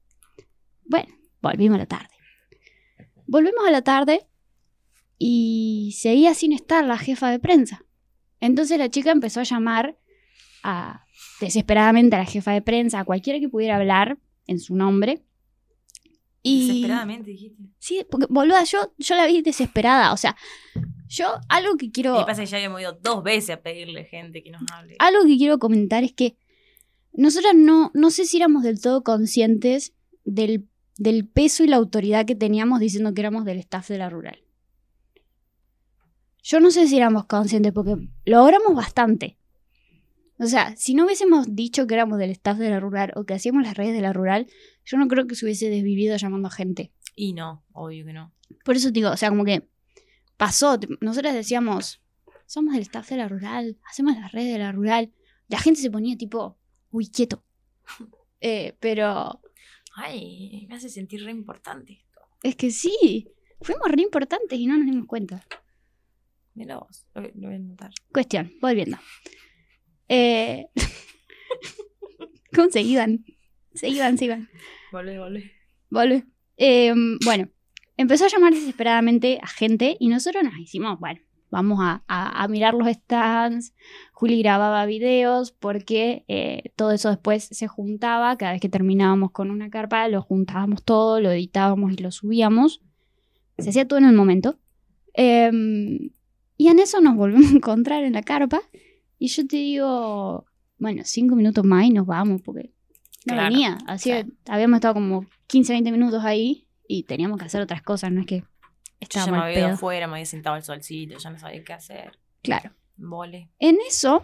Bueno, 0.86 1.14
volvimos 1.42 1.76
a 1.76 1.80
la 1.80 1.86
tarde. 1.86 2.10
Volvemos 3.28 3.66
a 3.66 3.72
la 3.72 3.84
tarde 3.84 4.26
y 5.18 5.96
seguía 5.98 6.34
sin 6.34 6.52
estar 6.52 6.84
la 6.84 6.98
jefa 6.98 7.30
de 7.30 7.40
prensa. 7.40 7.86
Entonces 8.40 8.80
la 8.80 8.90
chica 8.90 9.12
empezó 9.12 9.42
a 9.42 9.44
llamar 9.44 9.98
a, 10.64 11.06
desesperadamente 11.40 12.16
a 12.16 12.20
la 12.20 12.26
jefa 12.26 12.52
de 12.52 12.62
prensa, 12.62 13.00
a 13.00 13.06
cualquiera 13.06 13.40
que 13.40 13.50
pudiera 13.50 13.78
hablar 13.78 14.18
en 14.48 14.60
su 14.60 14.76
nombre. 14.76 15.24
Y 16.42 16.68
Desesperadamente 16.68 17.32
dijiste. 17.32 17.64
Sí, 17.80 18.06
porque 18.10 18.28
boluda, 18.30 18.64
yo, 18.64 18.94
yo 18.98 19.16
la 19.16 19.28
vi 19.28 19.42
desesperada. 19.42 20.14
O 20.14 20.18
sea, 20.18 20.36
yo 21.08 21.40
algo 21.50 21.76
que 21.78 21.92
quiero. 21.92 22.22
Y 22.22 22.26
pasa 22.26 22.44
que 22.44 22.48
ya 22.48 22.58
habíamos 22.58 22.82
ido 22.82 22.94
dos 23.02 23.24
veces 23.24 23.52
a 23.52 23.62
pedirle 23.62 24.06
gente 24.06 24.44
que 24.44 24.52
nos 24.52 24.62
hable. 24.72 24.96
Algo 25.00 25.26
que 25.26 25.38
quiero 25.38 25.60
comentar 25.60 26.04
es 26.04 26.14
que 26.14 26.38
nosotras 27.14 27.56
no, 27.56 27.92
no 27.94 28.12
sé 28.12 28.26
si 28.26 28.38
éramos 28.38 28.64
del 28.64 28.80
todo 28.80 29.04
conscientes 29.04 29.94
del, 30.24 30.68
del 30.98 31.28
peso 31.28 31.64
y 31.64 31.68
la 31.68 31.78
autoridad 31.78 32.26
que 32.26 32.36
teníamos 32.36 32.80
diciendo 32.80 33.14
que 33.14 33.22
éramos 33.22 33.46
del 33.46 33.58
staff 33.58 33.88
de 33.90 33.98
la 33.98 34.10
rural. 34.10 34.44
Yo 36.42 36.60
no 36.60 36.72
sé 36.72 36.88
si 36.88 36.98
éramos 36.98 37.26
conscientes 37.26 37.74
porque 37.74 37.96
logramos 38.26 38.76
bastante. 38.76 39.39
O 40.40 40.48
sea, 40.48 40.74
si 40.78 40.94
no 40.94 41.06
hubiésemos 41.06 41.54
dicho 41.54 41.86
que 41.86 41.96
éramos 41.96 42.18
del 42.18 42.30
staff 42.32 42.58
de 42.58 42.70
la 42.70 42.80
rural 42.80 43.12
o 43.16 43.26
que 43.26 43.34
hacíamos 43.34 43.64
las 43.64 43.76
redes 43.76 43.94
de 43.94 44.02
la 44.02 44.14
rural, 44.14 44.48
yo 44.86 44.98
no 44.98 45.08
creo 45.10 45.28
que 45.28 45.36
se 45.36 45.46
hubiese 45.46 45.70
desvivido 45.70 46.16
llamando 46.16 46.48
a 46.48 46.52
gente. 46.52 46.94
Y 47.14 47.34
no, 47.34 47.66
obvio 47.74 48.06
que 48.06 48.14
no. 48.14 48.34
Por 48.64 48.78
eso 48.78 48.90
digo, 48.90 49.10
o 49.10 49.18
sea, 49.18 49.30
como 49.30 49.44
que 49.44 49.68
pasó. 50.38 50.80
Nosotras 51.02 51.34
decíamos, 51.34 52.02
somos 52.46 52.74
del 52.74 52.84
staff 52.84 53.10
de 53.10 53.18
la 53.18 53.28
rural, 53.28 53.78
hacemos 53.90 54.16
las 54.16 54.32
redes 54.32 54.54
de 54.54 54.60
la 54.60 54.72
rural. 54.72 55.12
La 55.50 55.60
gente 55.60 55.82
se 55.82 55.92
ponía 55.92 56.16
tipo, 56.18 56.58
uy, 56.92 57.10
quieto. 57.10 57.44
Eh, 58.42 58.78
pero 58.80 59.42
Ay, 59.96 60.66
me 60.70 60.76
hace 60.76 60.88
sentir 60.88 61.26
re 61.26 61.32
importante 61.32 61.92
esto. 61.92 62.22
es 62.42 62.56
que 62.56 62.72
sí, 62.72 63.28
fuimos 63.60 63.92
re 63.92 64.02
importantes 64.02 64.58
y 64.58 64.66
no 64.66 64.78
nos 64.78 64.86
dimos 64.86 65.08
cuenta. 65.08 65.46
Mira 66.54 66.78
vos, 66.78 67.06
lo, 67.16 67.24
lo 67.24 67.32
voy 67.34 67.54
a 67.54 67.56
anotar. 67.58 67.92
Cuestión, 68.14 68.54
volviendo. 68.62 68.98
Eh, 70.10 70.68
¿Cómo 72.56 72.70
se 72.70 72.82
iban? 72.82 73.26
Se 73.74 73.88
iban, 73.90 74.18
se 74.18 74.26
iban. 74.26 74.50
Volvé, 74.92 75.20
volvé. 75.20 75.52
Volvé. 75.90 76.26
Eh, 76.58 76.94
bueno, 77.24 77.48
empezó 77.98 78.26
a 78.26 78.30
llamar 78.30 78.54
desesperadamente 78.54 79.40
a 79.42 79.48
gente 79.48 79.96
y 80.00 80.08
nosotros 80.10 80.44
nos 80.44 80.58
hicimos, 80.58 81.00
bueno, 81.00 81.22
vamos 81.52 81.80
a, 81.82 82.04
a- 82.08 82.44
a 82.44 82.48
mirar 82.48 82.74
los 82.74 82.88
stands. 82.92 83.74
Juli 84.12 84.42
grababa 84.42 84.86
videos 84.86 85.52
porque 85.52 86.26
eh, 86.28 86.72
todo 86.76 86.92
eso 86.92 87.10
después 87.10 87.44
se 87.52 87.68
juntaba. 87.68 88.36
Cada 88.38 88.54
vez 88.54 88.62
que 88.62 88.70
terminábamos 88.70 89.32
con 89.32 89.52
una 89.52 89.70
carpa, 89.70 90.08
lo 90.08 90.22
juntábamos 90.22 90.84
todo, 90.84 91.22
lo 91.22 91.32
editábamos 91.32 91.94
y 91.94 91.98
lo 91.98 92.12
subíamos. 92.12 92.82
Se 93.60 93.70
hacía 93.70 93.88
todo 93.88 94.00
en 94.00 94.06
el 94.06 94.16
momento. 94.16 94.60
Eh, 95.14 95.52
y 96.58 96.68
en 96.68 96.80
eso 96.80 97.00
nos 97.00 97.16
volvemos 97.16 97.52
a 97.52 97.56
encontrar 97.56 98.04
en 98.04 98.14
la 98.14 98.24
carpa. 98.24 98.62
Y 99.20 99.28
yo 99.28 99.46
te 99.46 99.58
digo, 99.58 100.46
bueno, 100.78 101.02
cinco 101.06 101.36
minutos 101.36 101.64
más 101.66 101.86
y 101.86 101.90
nos 101.92 102.08
vamos 102.08 102.42
porque 102.42 102.72
no 103.26 103.34
Claro, 103.34 103.52
venía. 103.52 103.78
Así 103.86 104.12
habíamos 104.48 104.78
estado 104.78 104.96
como 104.96 105.26
15, 105.48 105.74
20 105.74 105.92
minutos 105.92 106.24
ahí 106.24 106.68
y 106.88 107.04
teníamos 107.04 107.38
que 107.38 107.46
hacer 107.46 107.62
otras 107.62 107.82
cosas, 107.82 108.12
no 108.12 108.22
es 108.22 108.26
que 108.26 108.44
Yo 109.02 109.08
ya 109.10 109.28
me 109.28 109.38
había 109.38 109.60
ido 109.60 109.68
afuera, 109.70 110.08
me 110.08 110.14
había 110.14 110.26
sentado 110.26 110.56
al 110.56 110.64
solcito, 110.64 111.18
ya 111.18 111.30
no 111.30 111.38
sabía 111.38 111.64
qué 111.64 111.74
hacer. 111.74 112.18
Claro. 112.42 112.72
Vole. 112.96 113.50
En 113.60 113.78
eso, 113.88 114.24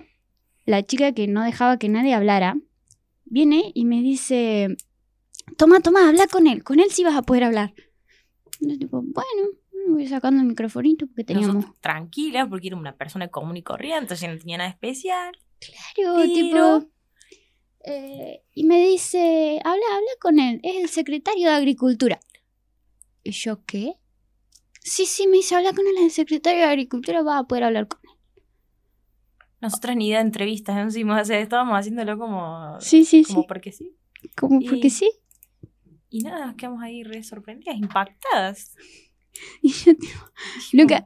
la 0.65 0.83
chica 0.83 1.11
que 1.11 1.27
no 1.27 1.43
dejaba 1.43 1.77
que 1.77 1.89
nadie 1.89 2.13
hablara, 2.13 2.57
viene 3.25 3.71
y 3.73 3.85
me 3.85 4.01
dice, 4.01 4.77
toma, 5.57 5.81
toma, 5.81 6.09
habla 6.09 6.27
con 6.27 6.47
él, 6.47 6.63
con 6.63 6.79
él 6.79 6.87
sí 6.89 7.03
vas 7.03 7.15
a 7.15 7.21
poder 7.21 7.43
hablar. 7.43 7.73
Y 8.61 8.77
yo 8.77 8.87
bueno, 8.87 9.11
bueno, 9.13 9.49
voy 9.93 10.07
sacando 10.07 10.41
el 10.41 10.47
microfonito 10.47 11.07
porque 11.07 11.23
teníamos... 11.23 11.55
Nosotros 11.55 11.79
tranquilas, 11.81 12.47
porque 12.49 12.67
era 12.67 12.75
una 12.77 12.95
persona 12.95 13.27
común 13.29 13.57
y 13.57 13.63
corriente, 13.63 14.15
yo 14.15 14.27
no 14.27 14.37
tenía 14.37 14.57
nada 14.57 14.69
especial. 14.69 15.31
Claro, 15.59 16.15
Pero- 16.17 16.33
tipo... 16.33 16.91
eh, 17.85 18.43
y 18.53 18.63
me 18.63 18.85
dice, 18.87 19.59
habla, 19.63 19.85
habla 19.93 20.11
con 20.21 20.39
él, 20.39 20.59
es 20.63 20.75
el 20.83 20.89
secretario 20.89 21.47
de 21.49 21.53
Agricultura. 21.55 22.19
¿Y 23.23 23.31
yo 23.31 23.63
qué? 23.65 23.93
Sí, 24.81 25.05
sí, 25.05 25.27
me 25.27 25.37
dice, 25.37 25.55
habla 25.55 25.73
con 25.73 25.85
él, 25.87 25.93
es 25.97 26.03
el 26.03 26.11
secretario 26.11 26.59
de 26.61 26.65
Agricultura, 26.67 27.23
vas 27.23 27.41
a 27.41 27.43
poder 27.47 27.63
hablar 27.63 27.87
con 27.87 27.99
él. 28.03 28.09
Nosotras 29.61 29.95
ni 29.95 30.07
idea 30.09 30.19
de 30.19 30.25
entrevistas 30.25 30.77
encima, 30.77 31.19
o 31.21 31.25
sea, 31.25 31.39
estábamos 31.39 31.73
haciéndolo 31.79 32.17
como, 32.19 32.79
Sí, 32.81 33.03
sí, 33.05 33.23
como 33.23 33.41
sí, 33.41 33.45
porque 33.47 33.71
sí. 33.71 33.95
como 34.35 34.61
y- 34.61 34.69
porque 34.69 34.89
sí. 34.89 35.11
Y 36.09 36.19
nada, 36.21 36.45
nos 36.47 36.55
quedamos 36.55 36.81
ahí 36.83 37.03
re 37.03 37.23
sorprendidas, 37.23 37.75
impactadas. 37.77 38.75
Y 39.61 39.69
yo, 39.71 39.95
tipo, 39.95 40.19
nunca, 40.73 41.05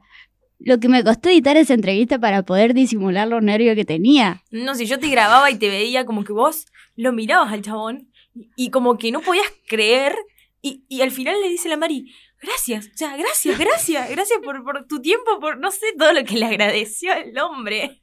lo 0.58 0.78
que 0.78 0.88
me 0.88 1.02
costó 1.04 1.28
editar 1.28 1.56
esa 1.56 1.74
entrevista 1.74 2.18
para 2.18 2.42
poder 2.42 2.74
disimular 2.74 3.26
los 3.28 3.42
nervios 3.42 3.74
que 3.74 3.84
tenía. 3.84 4.42
No, 4.50 4.74
si 4.74 4.86
yo 4.86 4.98
te 4.98 5.08
grababa 5.08 5.50
y 5.50 5.56
te 5.58 5.68
veía 5.68 6.04
como 6.04 6.24
que 6.24 6.32
vos 6.32 6.66
lo 6.96 7.12
mirabas 7.12 7.52
al 7.52 7.62
chabón 7.62 8.10
y, 8.56 8.70
como 8.70 8.98
que 8.98 9.10
no 9.10 9.20
podías 9.20 9.46
creer 9.66 10.14
y, 10.62 10.84
y 10.88 11.00
al 11.00 11.10
final 11.10 11.40
le 11.40 11.48
dice 11.48 11.68
la 11.68 11.76
Mari, 11.76 12.12
gracias, 12.42 12.86
o 12.94 12.96
sea, 12.96 13.16
gracias, 13.16 13.58
gracias, 13.58 14.10
gracias 14.10 14.38
por, 14.44 14.62
por 14.62 14.86
tu 14.86 15.00
tiempo, 15.00 15.40
por 15.40 15.58
no 15.58 15.70
sé, 15.70 15.86
todo 15.98 16.12
lo 16.12 16.24
que 16.24 16.36
le 16.36 16.46
agradeció 16.46 17.12
el 17.14 17.36
hombre. 17.38 18.02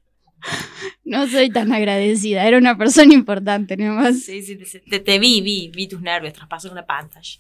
No 1.04 1.28
soy 1.28 1.50
tan 1.50 1.72
agradecida, 1.74 2.48
era 2.48 2.58
una 2.58 2.78
persona 2.78 3.14
importante 3.14 3.76
nomás. 3.78 4.20
Sí, 4.22 4.42
sí, 4.44 4.56
te, 4.58 4.80
te- 4.80 5.00
te 5.00 5.20
vi, 5.20 5.42
vi, 5.42 5.72
vi 5.74 5.88
tus 5.88 6.02
nervios, 6.02 6.34
traspasó 6.34 6.72
una 6.72 6.86
pantalla. 6.86 7.40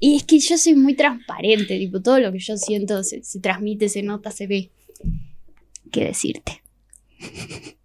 Y 0.00 0.16
es 0.16 0.24
que 0.24 0.38
yo 0.38 0.56
soy 0.56 0.74
muy 0.74 0.94
transparente, 0.96 1.78
tipo, 1.78 2.00
todo 2.00 2.18
lo 2.18 2.32
que 2.32 2.38
yo 2.38 2.56
siento 2.56 3.04
se, 3.04 3.22
se 3.22 3.38
transmite, 3.38 3.88
se 3.90 4.02
nota, 4.02 4.30
se 4.30 4.46
ve. 4.46 4.70
¿Qué 5.92 6.04
decirte? 6.04 6.62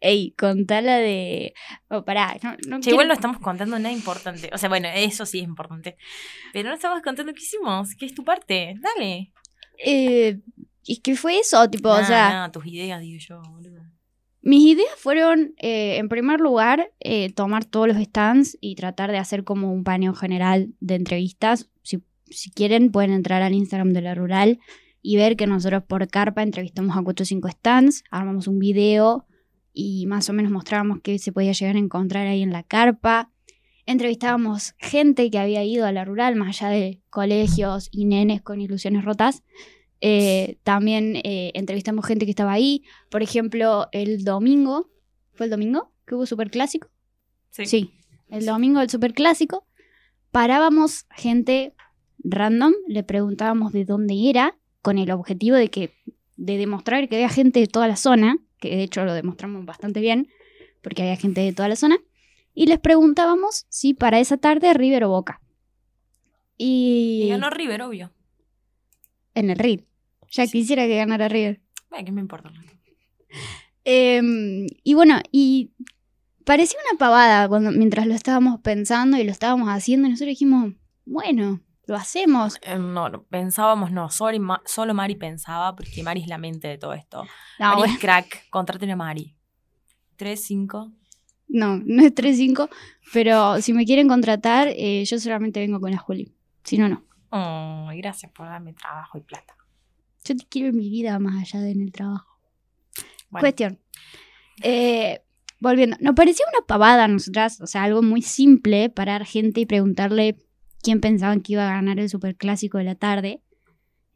Ey, 0.00 0.30
contala 0.38 0.96
de... 0.98 1.52
Oh, 1.88 2.04
pará, 2.04 2.38
no, 2.42 2.56
no 2.66 2.80
Che, 2.80 2.90
igual 2.90 3.08
no 3.08 3.14
estamos 3.14 3.38
contando 3.40 3.78
nada 3.78 3.94
importante. 3.94 4.48
O 4.54 4.58
sea, 4.58 4.70
bueno, 4.70 4.88
eso 4.94 5.26
sí 5.26 5.40
es 5.40 5.44
importante. 5.44 5.96
Pero 6.52 6.70
no 6.70 6.76
estamos 6.76 7.02
contando 7.02 7.34
qué 7.34 7.42
hicimos, 7.42 7.94
qué 7.96 8.06
es 8.06 8.14
tu 8.14 8.24
parte. 8.24 8.76
Dale. 8.80 9.32
Eh, 9.84 10.38
es 10.86 11.00
que 11.00 11.14
fue 11.14 11.38
eso, 11.40 11.68
tipo, 11.68 11.90
o 11.90 11.92
Nada, 11.92 12.06
sea... 12.06 12.28
nada, 12.30 12.52
tus 12.52 12.64
ideas, 12.66 13.00
digo 13.00 13.18
yo, 13.18 13.42
boludo. 13.50 13.82
Mis 14.48 14.62
ideas 14.62 14.88
fueron, 14.96 15.52
eh, 15.58 15.98
en 15.98 16.08
primer 16.08 16.40
lugar, 16.40 16.90
eh, 17.00 17.30
tomar 17.34 17.66
todos 17.66 17.86
los 17.86 17.98
stands 17.98 18.56
y 18.62 18.76
tratar 18.76 19.10
de 19.10 19.18
hacer 19.18 19.44
como 19.44 19.74
un 19.74 19.84
paneo 19.84 20.14
general 20.14 20.72
de 20.80 20.94
entrevistas. 20.94 21.68
Si, 21.82 22.02
si 22.30 22.50
quieren, 22.50 22.90
pueden 22.90 23.10
entrar 23.10 23.42
al 23.42 23.52
Instagram 23.52 23.92
de 23.92 24.00
la 24.00 24.14
Rural 24.14 24.58
y 25.02 25.16
ver 25.16 25.36
que 25.36 25.46
nosotros 25.46 25.82
por 25.82 26.08
carpa 26.08 26.42
entrevistamos 26.42 26.96
a 26.96 27.02
4 27.02 27.24
o 27.24 27.26
5 27.26 27.48
stands, 27.50 28.04
armamos 28.10 28.48
un 28.48 28.58
video 28.58 29.26
y 29.74 30.06
más 30.06 30.30
o 30.30 30.32
menos 30.32 30.50
mostrábamos 30.50 31.00
qué 31.02 31.18
se 31.18 31.30
podía 31.30 31.52
llegar 31.52 31.76
a 31.76 31.80
encontrar 31.80 32.26
ahí 32.26 32.40
en 32.40 32.52
la 32.52 32.62
carpa. 32.62 33.30
Entrevistábamos 33.84 34.74
gente 34.78 35.30
que 35.30 35.38
había 35.38 35.62
ido 35.62 35.84
a 35.84 35.92
la 35.92 36.06
Rural, 36.06 36.36
más 36.36 36.62
allá 36.62 36.70
de 36.70 37.02
colegios 37.10 37.90
y 37.92 38.06
nenes 38.06 38.40
con 38.40 38.62
ilusiones 38.62 39.04
rotas. 39.04 39.42
Eh, 40.00 40.58
también 40.62 41.16
eh, 41.16 41.50
entrevistamos 41.54 42.06
gente 42.06 42.24
que 42.24 42.30
estaba 42.30 42.52
ahí. 42.52 42.84
Por 43.10 43.22
ejemplo, 43.22 43.88
el 43.92 44.24
domingo, 44.24 44.90
¿fue 45.34 45.46
el 45.46 45.50
domingo? 45.50 45.92
Que 46.06 46.14
hubo 46.14 46.26
superclásico. 46.26 46.88
Sí. 47.50 47.66
Sí, 47.66 47.94
el 48.30 48.46
domingo 48.46 48.80
del 48.80 48.90
superclásico. 48.90 49.66
Parábamos 50.30 51.06
gente 51.16 51.74
random, 52.18 52.74
le 52.86 53.02
preguntábamos 53.02 53.72
de 53.72 53.84
dónde 53.84 54.14
era, 54.28 54.56
con 54.82 54.98
el 54.98 55.10
objetivo 55.10 55.56
de 55.56 55.68
que 55.68 55.94
de 56.36 56.56
demostrar 56.56 57.08
que 57.08 57.16
había 57.16 57.28
gente 57.28 57.58
de 57.58 57.66
toda 57.66 57.88
la 57.88 57.96
zona, 57.96 58.38
que 58.60 58.68
de 58.76 58.82
hecho 58.84 59.04
lo 59.04 59.12
demostramos 59.12 59.64
bastante 59.64 60.00
bien, 60.00 60.28
porque 60.82 61.02
había 61.02 61.16
gente 61.16 61.40
de 61.40 61.52
toda 61.52 61.68
la 61.68 61.76
zona, 61.76 61.98
y 62.54 62.66
les 62.66 62.78
preguntábamos 62.78 63.66
si 63.68 63.92
para 63.92 64.20
esa 64.20 64.36
tarde 64.36 64.72
River 64.72 65.04
o 65.04 65.08
Boca. 65.08 65.40
Y, 66.56 67.22
Y 67.24 67.28
ganó 67.28 67.50
River, 67.50 67.82
obvio. 67.82 68.12
en 69.34 69.50
el 69.50 69.58
RIR. 69.58 69.87
Ya 70.30 70.46
Sí. 70.46 70.52
quisiera 70.52 70.86
que 70.86 70.96
ganara 70.96 71.28
River. 71.28 71.60
Ay, 71.90 72.04
¿Qué 72.04 72.12
me 72.12 72.20
importa? 72.20 72.50
Em, 73.84 74.66
y 74.84 74.94
bueno, 74.94 75.20
y 75.32 75.72
parecía 76.44 76.78
una 76.90 76.98
pavada 76.98 77.48
cuando, 77.48 77.70
mientras 77.72 78.06
lo 78.06 78.14
estábamos 78.14 78.60
pensando 78.60 79.16
y 79.18 79.24
lo 79.24 79.30
estábamos 79.32 79.68
haciendo, 79.68 80.06
y 80.06 80.10
nosotros 80.10 80.28
dijimos, 80.30 80.74
bueno, 81.06 81.60
lo 81.86 81.96
hacemos. 81.96 82.58
Eh, 82.62 82.78
no, 82.78 83.08
no, 83.08 83.22
pensábamos, 83.24 83.90
no, 83.90 84.10
solo, 84.10 84.38
Ma- 84.40 84.62
solo 84.66 84.92
Mari 84.92 85.16
pensaba, 85.16 85.74
porque 85.74 86.02
Mari 86.02 86.20
es 86.22 86.28
la 86.28 86.36
mente 86.38 86.68
de 86.68 86.76
todo 86.78 86.92
esto. 86.92 87.22
No, 87.58 87.66
Mari 87.68 87.78
bueno, 87.78 87.94
es 87.94 88.00
crack, 88.00 88.50
contraten 88.50 88.90
a 88.90 88.96
Mari. 88.96 89.34
3, 90.16 90.42
5. 90.44 90.92
no, 91.50 91.80
no 91.82 92.02
es 92.02 92.12
3-5, 92.14 92.68
pero 93.12 93.62
si 93.62 93.72
me 93.72 93.86
quieren 93.86 94.06
contratar, 94.08 94.68
eh, 94.76 95.02
yo 95.06 95.18
solamente 95.18 95.60
vengo 95.60 95.80
con 95.80 95.90
la 95.92 95.96
Juli. 95.98 96.34
Si 96.64 96.76
no, 96.76 96.88
no. 96.90 97.04
Oh, 97.30 97.88
gracias 97.96 98.30
por 98.32 98.46
darme 98.46 98.74
trabajo 98.74 99.16
y 99.16 99.22
plata. 99.22 99.54
Yo 100.24 100.36
te 100.36 100.44
quiero 100.48 100.68
en 100.68 100.76
mi 100.76 100.90
vida 100.90 101.18
más 101.18 101.42
allá 101.42 101.62
de 101.64 101.70
en 101.70 101.82
el 101.82 101.92
trabajo. 101.92 102.38
Bueno, 103.30 103.42
Cuestión. 103.42 103.78
Eh, 104.62 105.20
volviendo, 105.60 105.96
nos 106.00 106.14
pareció 106.14 106.44
una 106.52 106.66
pavada 106.66 107.04
a 107.04 107.08
nosotras, 107.08 107.60
o 107.60 107.66
sea, 107.66 107.84
algo 107.84 108.02
muy 108.02 108.22
simple, 108.22 108.90
parar 108.90 109.24
gente 109.24 109.60
y 109.60 109.66
preguntarle 109.66 110.36
quién 110.82 111.00
pensaban 111.00 111.40
que 111.40 111.54
iba 111.54 111.68
a 111.68 111.72
ganar 111.72 111.98
el 111.98 112.08
superclásico 112.08 112.78
de 112.78 112.84
la 112.84 112.94
tarde. 112.94 113.42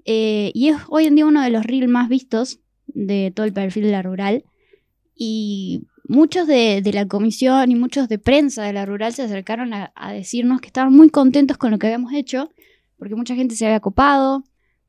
Eh, 0.05 0.51
y 0.55 0.69
es 0.69 0.77
hoy 0.89 1.07
en 1.07 1.15
día 1.15 1.27
uno 1.27 1.43
de 1.43 1.51
los 1.51 1.65
reels 1.65 1.89
más 1.89 2.09
vistos 2.09 2.61
de 2.87 3.33
todo 3.35 3.47
el 3.47 3.53
perfil 3.53 3.85
de 3.85 3.93
la 3.93 4.03
rural. 4.03 4.45
Y 5.15 5.83
muchos 6.09 6.47
de, 6.47 6.81
de 6.83 6.93
la 6.93 7.07
comisión 7.07 7.71
y 7.71 7.75
muchos 7.75 8.09
de 8.09 8.19
prensa 8.19 8.65
de 8.65 8.73
la 8.73 8.87
rural 8.87 9.13
se 9.13 9.23
acercaron 9.23 9.75
a, 9.75 9.93
a 9.95 10.13
decirnos 10.13 10.61
que 10.61 10.69
estaban 10.69 10.93
muy 10.93 11.11
contentos 11.11 11.59
con 11.59 11.71
lo 11.71 11.79
que 11.79 11.87
habíamos 11.87 12.13
hecho, 12.13 12.51
porque 12.99 13.15
mucha 13.15 13.35
gente 13.35 13.55
se 13.55 13.67
había 13.67 13.81
copado, 13.81 14.45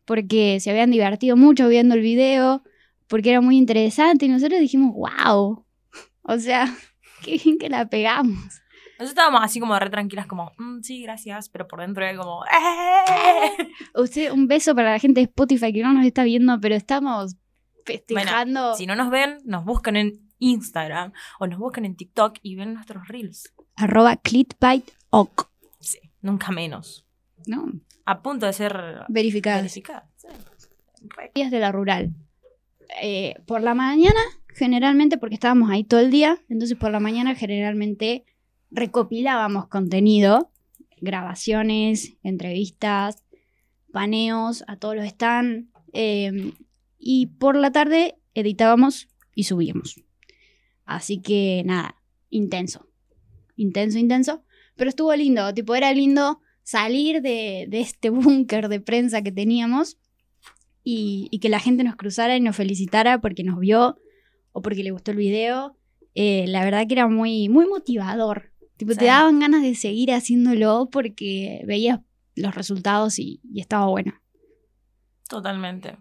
porque 0.05 0.59
se 0.59 0.69
habían 0.71 0.91
divertido 0.91 1.35
mucho 1.37 1.67
viendo 1.67 1.95
el 1.95 2.01
video, 2.01 2.63
porque 3.07 3.29
era 3.29 3.41
muy 3.41 3.57
interesante 3.57 4.25
y 4.25 4.29
nosotros 4.29 4.59
dijimos, 4.59 4.93
wow, 4.95 5.65
o 6.23 6.37
sea, 6.39 6.65
qué 7.23 7.37
bien 7.43 7.57
que 7.57 7.69
la 7.69 7.87
pegamos. 7.87 8.35
nosotros 8.99 9.09
estábamos 9.09 9.41
así 9.43 9.59
como 9.59 9.77
re 9.77 9.89
tranquilas, 9.89 10.27
como, 10.27 10.51
"Mm, 10.57 10.81
sí, 10.81 11.01
gracias, 11.01 11.49
pero 11.49 11.67
por 11.67 11.81
dentro 11.81 12.03
era 12.05 12.17
como, 12.17 12.43
"Eh". 12.45 13.67
Usted, 13.95 14.31
un 14.31 14.47
beso 14.47 14.73
para 14.75 14.91
la 14.91 14.99
gente 14.99 15.19
de 15.21 15.25
Spotify 15.25 15.73
que 15.73 15.81
no 15.83 15.93
nos 15.93 16.05
está 16.05 16.23
viendo, 16.23 16.59
pero 16.61 16.75
estamos 16.75 17.35
festejando 17.85 18.75
Si 18.75 18.85
no 18.85 18.95
nos 18.95 19.09
ven, 19.09 19.39
nos 19.45 19.65
buscan 19.65 19.95
en 19.97 20.13
Instagram 20.39 21.11
o 21.39 21.47
nos 21.47 21.59
buscan 21.59 21.85
en 21.85 21.95
TikTok 21.95 22.37
y 22.41 22.55
ven 22.55 22.73
nuestros 22.73 23.07
reels. 23.07 23.53
arroba 23.75 24.15
clitbiteoc, 24.17 25.49
Sí, 25.79 25.99
nunca 26.21 26.51
menos. 26.51 27.02
¿No? 27.47 27.71
A 28.05 28.21
punto 28.21 28.45
de 28.45 28.53
ser 28.53 28.73
Verificadas. 29.07 29.61
verificadas. 29.61 30.09
Sí. 30.17 30.27
Días 31.35 31.51
de 31.51 31.59
la 31.59 31.71
rural. 31.71 32.11
Eh, 33.01 33.35
por 33.45 33.61
la 33.61 33.73
mañana, 33.73 34.19
generalmente, 34.49 35.17
porque 35.17 35.35
estábamos 35.35 35.69
ahí 35.69 35.83
todo 35.83 35.99
el 35.99 36.11
día, 36.11 36.37
entonces 36.49 36.77
por 36.77 36.91
la 36.91 36.99
mañana 36.99 37.35
generalmente 37.35 38.25
recopilábamos 38.71 39.67
contenido, 39.67 40.51
grabaciones, 41.01 42.13
entrevistas, 42.23 43.23
paneos, 43.91 44.63
a 44.67 44.77
todos 44.77 44.95
los 44.95 45.07
stands, 45.07 45.67
eh, 45.93 46.53
y 46.97 47.27
por 47.27 47.55
la 47.55 47.71
tarde 47.71 48.15
editábamos 48.33 49.07
y 49.35 49.43
subíamos. 49.43 50.01
Así 50.85 51.21
que 51.21 51.63
nada, 51.65 51.95
intenso. 52.29 52.87
intenso, 53.55 53.99
intenso, 53.99 54.43
pero 54.75 54.89
estuvo 54.89 55.15
lindo, 55.15 55.53
tipo, 55.53 55.75
era 55.75 55.93
lindo 55.93 56.41
salir 56.63 57.21
de, 57.21 57.65
de 57.69 57.79
este 57.81 58.09
búnker 58.09 58.69
de 58.69 58.79
prensa 58.79 59.21
que 59.21 59.31
teníamos 59.31 59.97
y, 60.83 61.27
y 61.31 61.39
que 61.39 61.49
la 61.49 61.59
gente 61.59 61.83
nos 61.83 61.95
cruzara 61.95 62.35
y 62.35 62.41
nos 62.41 62.55
felicitara 62.55 63.19
porque 63.21 63.43
nos 63.43 63.59
vio 63.59 63.97
o 64.51 64.61
porque 64.61 64.83
le 64.83 64.91
gustó 64.91 65.11
el 65.11 65.17
video. 65.17 65.77
Eh, 66.15 66.45
la 66.47 66.63
verdad 66.63 66.85
que 66.87 66.93
era 66.93 67.07
muy, 67.07 67.49
muy 67.49 67.65
motivador. 67.67 68.51
Tipo, 68.77 68.93
Sí. 68.93 68.99
te 68.99 69.05
daban 69.05 69.39
ganas 69.39 69.61
de 69.61 69.75
seguir 69.75 70.11
haciéndolo 70.11 70.89
porque 70.91 71.61
veías 71.65 71.99
los 72.35 72.53
resultados 72.55 73.17
y, 73.19 73.39
y 73.51 73.61
estaba 73.61 73.85
bueno. 73.87 74.13
Totalmente. 75.29 75.97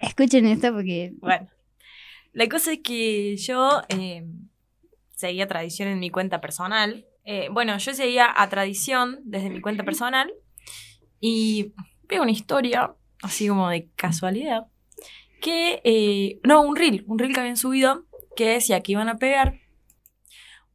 Escuchen 0.00 0.46
esto 0.46 0.72
porque 0.72 1.12
Bueno. 1.20 1.48
La 2.32 2.48
cosa 2.48 2.72
es 2.72 2.78
que 2.80 3.36
yo 3.36 3.82
eh, 3.88 4.24
seguía 5.16 5.48
tradición 5.48 5.88
en 5.88 5.98
mi 5.98 6.10
cuenta 6.10 6.40
personal. 6.40 7.04
Eh, 7.24 7.48
bueno, 7.50 7.76
yo 7.78 7.94
seguía 7.94 8.32
a 8.34 8.48
tradición 8.48 9.20
desde 9.24 9.50
mi 9.50 9.60
cuenta 9.60 9.84
personal 9.84 10.32
y 11.20 11.72
veo 12.08 12.22
una 12.22 12.30
historia, 12.30 12.94
así 13.22 13.48
como 13.48 13.68
de 13.68 13.88
casualidad, 13.96 14.66
que, 15.40 15.80
eh, 15.84 16.40
no, 16.42 16.62
un 16.62 16.76
reel, 16.76 17.04
un 17.06 17.18
reel 17.18 17.32
que 17.32 17.40
habían 17.40 17.56
subido, 17.56 18.06
que 18.36 18.48
decía 18.48 18.80
que 18.80 18.92
iban 18.92 19.08
a 19.08 19.18
pegar 19.18 19.60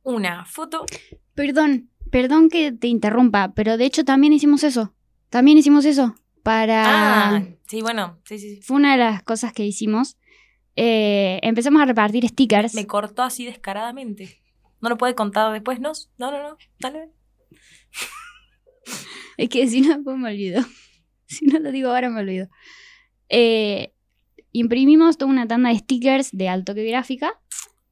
una 0.04 0.46
foto. 0.46 0.86
Perdón, 1.34 1.90
perdón 2.12 2.50
que 2.50 2.72
te 2.72 2.88
interrumpa, 2.88 3.54
pero 3.54 3.78
de 3.78 3.86
hecho 3.86 4.06
también 4.06 4.34
hicimos 4.34 4.64
eso. 4.64 4.94
También 5.30 5.58
hicimos 5.58 5.86
eso. 5.86 6.16
Para. 6.44 7.36
Ah, 7.38 7.44
sí, 7.68 7.82
bueno, 7.82 8.20
sí, 8.24 8.38
sí, 8.38 8.56
sí. 8.56 8.62
Fue 8.62 8.78
una 8.78 8.92
de 8.92 9.00
las 9.00 9.24
cosas 9.24 9.52
que 9.52 9.66
hicimos. 9.66 10.18
Eh, 10.75 11.40
empezamos 11.42 11.82
a 11.82 11.86
repartir 11.86 12.28
stickers. 12.28 12.75
Me 12.75 12.86
cortó 12.86 13.24
así 13.24 13.46
descaradamente. 13.46 14.42
No 14.86 14.89
lo 14.89 14.98
puede 14.98 15.15
contar 15.15 15.51
después, 15.51 15.80
¿no? 15.80 15.94
No, 16.20 16.30
no, 16.30 16.44
no. 16.44 16.58
Dale. 16.80 17.10
Es 19.38 19.50
que 19.50 19.68
si 19.68 19.82
no, 19.82 19.96
después 19.96 20.15
me 20.15 20.30
olvido. 20.30 20.63
Si 21.25 21.48
no 21.48 21.58
lo 21.58 21.72
digo 21.72 21.89
ahora, 21.89 22.12
me 22.12 22.22
olvido. 22.22 22.50
Eh, 23.30 23.94
imprimimos 24.51 25.18
toda 25.18 25.32
una 25.32 25.48
tanda 25.48 25.70
de 25.70 25.80
stickers 25.80 26.30
de 26.32 26.50
alto 26.50 26.75
que 26.75 26.84
gráfica. 26.86 27.34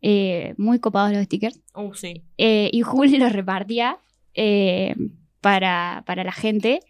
eh, 0.02 0.54
muy 0.60 0.78
copados 0.80 1.14
los 1.14 1.24
stickers. 1.24 1.60
Uh, 1.74 1.96
sí. 1.96 2.24
Eh, 2.38 2.70
y 2.72 2.84
Juli 2.84 3.18
los 3.18 3.34
repartía 3.34 3.98
para, 5.42 6.04
para 6.06 6.24
la 6.24 6.32
gente, 6.32 6.82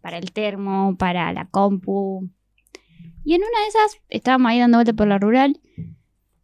para 0.00 0.18
el 0.18 0.32
termo, 0.32 0.96
para 0.98 1.32
la 1.32 1.46
compu. 1.46 2.28
Y 3.24 3.34
en 3.34 3.42
una 3.42 3.60
de 3.60 3.68
esas 3.68 4.02
estábamos 4.08 4.50
ahí 4.50 4.58
dando 4.58 4.78
vueltas 4.78 4.96
por 4.96 5.06
la 5.06 5.18
rural 5.18 5.60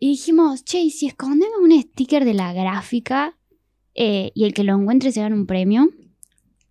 y 0.04 0.08
dijimos, 0.08 0.66
che, 0.66 0.80
¿y 0.80 0.90
si 0.90 1.06
escondemos 1.06 1.56
un 1.62 1.72
sticker 1.80 2.26
de 2.26 2.34
la 2.34 2.52
gráfica 2.52 3.38
eh, 3.94 4.32
y 4.34 4.44
el 4.44 4.52
que 4.52 4.62
lo 4.62 4.74
encuentre 4.74 5.10
se 5.12 5.22
gana 5.22 5.34
un 5.34 5.46
premio? 5.46 5.88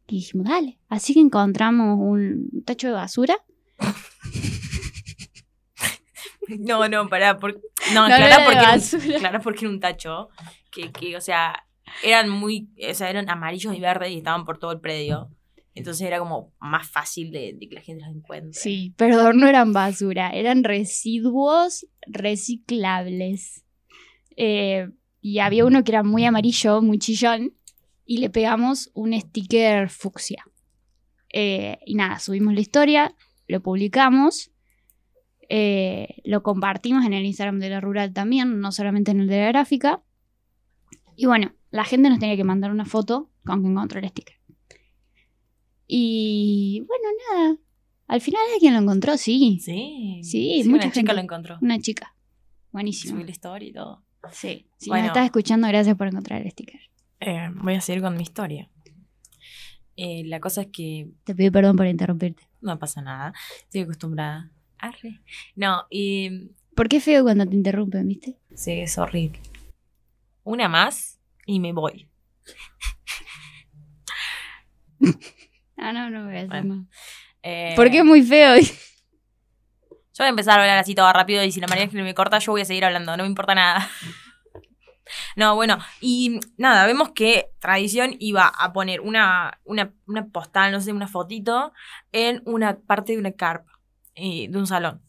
Y 0.05 0.17
dijimos, 0.17 0.47
dale. 0.47 0.77
Así 0.87 1.15
que 1.15 1.19
encontramos 1.19 1.97
un 1.99 2.61
tacho 2.63 2.89
de 2.89 2.93
basura. 2.93 3.35
No, 6.59 6.87
no, 6.89 7.09
pará. 7.09 7.39
Por... 7.39 7.59
No, 7.93 8.07
No, 8.07 8.15
porque, 8.45 8.59
basura. 8.61 9.39
porque 9.41 9.65
era 9.65 9.69
un 9.69 9.79
tacho. 9.79 10.29
Que, 10.69 10.91
que, 10.91 11.17
o 11.17 11.21
sea, 11.21 11.65
eran 12.03 12.29
muy. 12.29 12.69
O 12.87 12.93
sea, 12.93 13.09
eran 13.09 13.29
amarillos 13.29 13.73
y 13.73 13.79
verdes 13.79 14.11
y 14.11 14.17
estaban 14.17 14.43
por 14.45 14.59
todo 14.59 14.73
el 14.73 14.81
predio. 14.81 15.31
Entonces 15.75 16.05
era 16.05 16.19
como 16.19 16.53
más 16.59 16.89
fácil 16.89 17.31
de, 17.31 17.55
de 17.59 17.67
que 17.67 17.75
la 17.75 17.81
gente 17.81 18.05
los 18.05 18.15
encuentre. 18.15 18.53
Sí, 18.53 18.93
perdón, 18.95 19.37
no 19.37 19.47
eran 19.47 19.73
basura, 19.73 20.29
eran 20.29 20.63
residuos 20.63 21.87
reciclables. 22.05 23.65
Eh, 24.35 24.89
y 25.21 25.39
había 25.39 25.65
uno 25.65 25.83
que 25.83 25.91
era 25.91 26.03
muy 26.03 26.25
amarillo, 26.25 26.81
muy 26.81 26.99
chillón, 26.99 27.53
y 28.05 28.17
le 28.17 28.29
pegamos 28.29 28.91
un 28.93 29.19
sticker 29.19 29.89
fucsia. 29.89 30.45
Eh, 31.31 31.79
y 31.85 31.95
nada, 31.95 32.19
subimos 32.19 32.53
la 32.53 32.59
historia, 32.59 33.15
lo 33.47 33.61
publicamos, 33.63 34.51
eh, 35.49 36.21
lo 36.23 36.43
compartimos 36.43 37.05
en 37.05 37.13
el 37.13 37.25
Instagram 37.25 37.59
de 37.59 37.69
la 37.69 37.81
Rural 37.81 38.13
también, 38.13 38.59
no 38.59 38.71
solamente 38.71 39.11
en 39.11 39.21
el 39.21 39.27
de 39.27 39.39
la 39.39 39.47
gráfica. 39.47 40.03
Y 41.15 41.25
bueno, 41.25 41.53
la 41.71 41.85
gente 41.85 42.09
nos 42.09 42.19
tenía 42.19 42.35
que 42.35 42.43
mandar 42.43 42.71
una 42.71 42.85
foto 42.85 43.31
con 43.45 43.63
que 43.63 43.69
encontró 43.69 43.99
el 43.99 44.09
sticker. 44.09 44.35
Y 45.95 46.83
bueno, 46.87 47.03
nada. 47.29 47.57
Al 48.07 48.19
final 48.19 48.41
alguien 48.51 48.73
lo 48.73 48.79
encontró, 48.79 49.15
sí. 49.15 49.59
Sí. 49.61 50.21
Sí, 50.23 50.61
una 50.63 50.71
mucha 50.71 50.87
chica 50.87 50.95
gente. 51.01 51.13
lo 51.13 51.19
encontró. 51.21 51.57
Una 51.61 51.79
chica. 51.79 52.15
Buenísimo. 52.71 53.13
Subí 53.13 53.25
la 53.25 53.29
historia 53.31 53.69
y 53.69 53.73
todo. 53.73 54.03
Sí. 54.31 54.65
Si 54.79 54.89
Bueno. 54.89 55.03
nos 55.03 55.09
estás 55.11 55.25
escuchando, 55.25 55.67
gracias 55.67 55.95
por 55.95 56.07
encontrar 56.07 56.41
el 56.41 56.49
sticker. 56.51 56.79
Eh, 57.19 57.47
voy 57.55 57.75
a 57.75 57.81
seguir 57.81 58.01
con 58.01 58.17
mi 58.17 58.23
historia. 58.23 58.71
Eh, 59.95 60.23
la 60.25 60.39
cosa 60.39 60.61
es 60.61 60.67
que 60.73 61.11
Te 61.25 61.35
pido 61.35 61.51
perdón 61.51 61.75
por 61.75 61.85
interrumpirte. 61.85 62.41
no 62.61 62.79
pasa 62.79 63.03
nada. 63.03 63.31
Estoy 63.61 63.81
acostumbrada. 63.81 64.49
Arre. 64.79 65.21
No, 65.55 65.83
y 65.91 66.49
Porque 66.75 66.97
es 66.97 67.03
feo 67.03 67.21
cuando 67.23 67.45
te 67.45 67.55
interrumpen, 67.55 68.07
¿viste? 68.07 68.39
sí, 68.55 68.71
es 68.71 68.97
horrible. 68.97 69.39
Una 70.43 70.67
más 70.67 71.19
y 71.45 71.59
me 71.59 71.71
voy. 71.71 72.09
Ah, 75.83 75.93
no, 75.93 76.09
no 76.09 76.25
voy 76.25 76.35
a 76.35 76.37
hacer 76.39 76.49
Bueno. 76.49 76.75
más. 76.75 76.87
Eh, 77.43 77.73
Porque 77.75 77.97
es 77.99 78.05
muy 78.05 78.23
feo. 78.23 78.55
Yo 80.15 80.19
voy 80.19 80.27
a 80.27 80.29
empezar 80.29 80.59
a 80.59 80.61
hablar 80.61 80.77
así 80.77 80.93
todo 80.95 81.11
rápido 81.11 81.43
y 81.43 81.51
si 81.51 81.59
la 81.59 81.67
María 81.67 81.85
Ángel 81.85 82.03
me 82.03 82.13
corta, 82.13 82.37
yo 82.37 82.51
voy 82.51 82.61
a 82.61 82.65
seguir 82.65 82.85
hablando, 82.85 83.17
no 83.17 83.23
me 83.23 83.29
importa 83.29 83.55
nada. 83.55 83.89
No, 85.35 85.53
bueno, 85.55 85.79
y 85.99 86.39
nada, 86.57 86.85
vemos 86.87 87.11
que 87.11 87.49
Tradición 87.59 88.15
iba 88.19 88.47
a 88.47 88.71
poner 88.71 89.01
una, 89.01 89.59
una, 89.65 89.93
una 90.07 90.27
postal, 90.27 90.71
no 90.71 90.79
sé, 90.79 90.93
una 90.93 91.07
fotito 91.07 91.73
en 92.13 92.41
una 92.45 92.79
parte 92.79 93.11
de 93.11 93.17
una 93.19 93.33
carpa, 93.33 93.71
eh, 94.15 94.47
de 94.49 94.57
un 94.57 94.65
salón, 94.65 95.01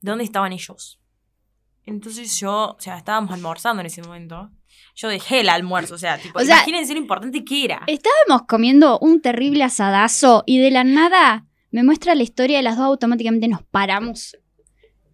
donde 0.00 0.24
estaban 0.24 0.52
ellos. 0.52 1.00
Entonces 1.84 2.38
yo, 2.38 2.76
o 2.76 2.80
sea, 2.80 2.96
estábamos 2.96 3.32
almorzando 3.32 3.80
en 3.80 3.86
ese 3.86 4.02
momento. 4.02 4.50
Yo 4.94 5.08
dejé 5.08 5.40
el 5.40 5.48
almuerzo, 5.48 5.94
o 5.94 5.98
sea, 5.98 6.18
tipo, 6.18 6.38
O 6.38 6.44
sea, 6.44 6.56
imagínense 6.56 6.92
lo 6.92 7.00
importante 7.00 7.44
que 7.44 7.64
era. 7.64 7.82
Estábamos 7.86 8.46
comiendo 8.46 8.98
un 8.98 9.20
terrible 9.20 9.64
asadazo 9.64 10.44
y 10.46 10.58
de 10.58 10.70
la 10.70 10.84
nada 10.84 11.46
me 11.70 11.82
muestra 11.82 12.14
la 12.14 12.22
historia 12.22 12.58
de 12.58 12.62
las 12.62 12.76
dos, 12.76 12.86
automáticamente 12.86 13.48
nos 13.48 13.62
paramos. 13.62 14.36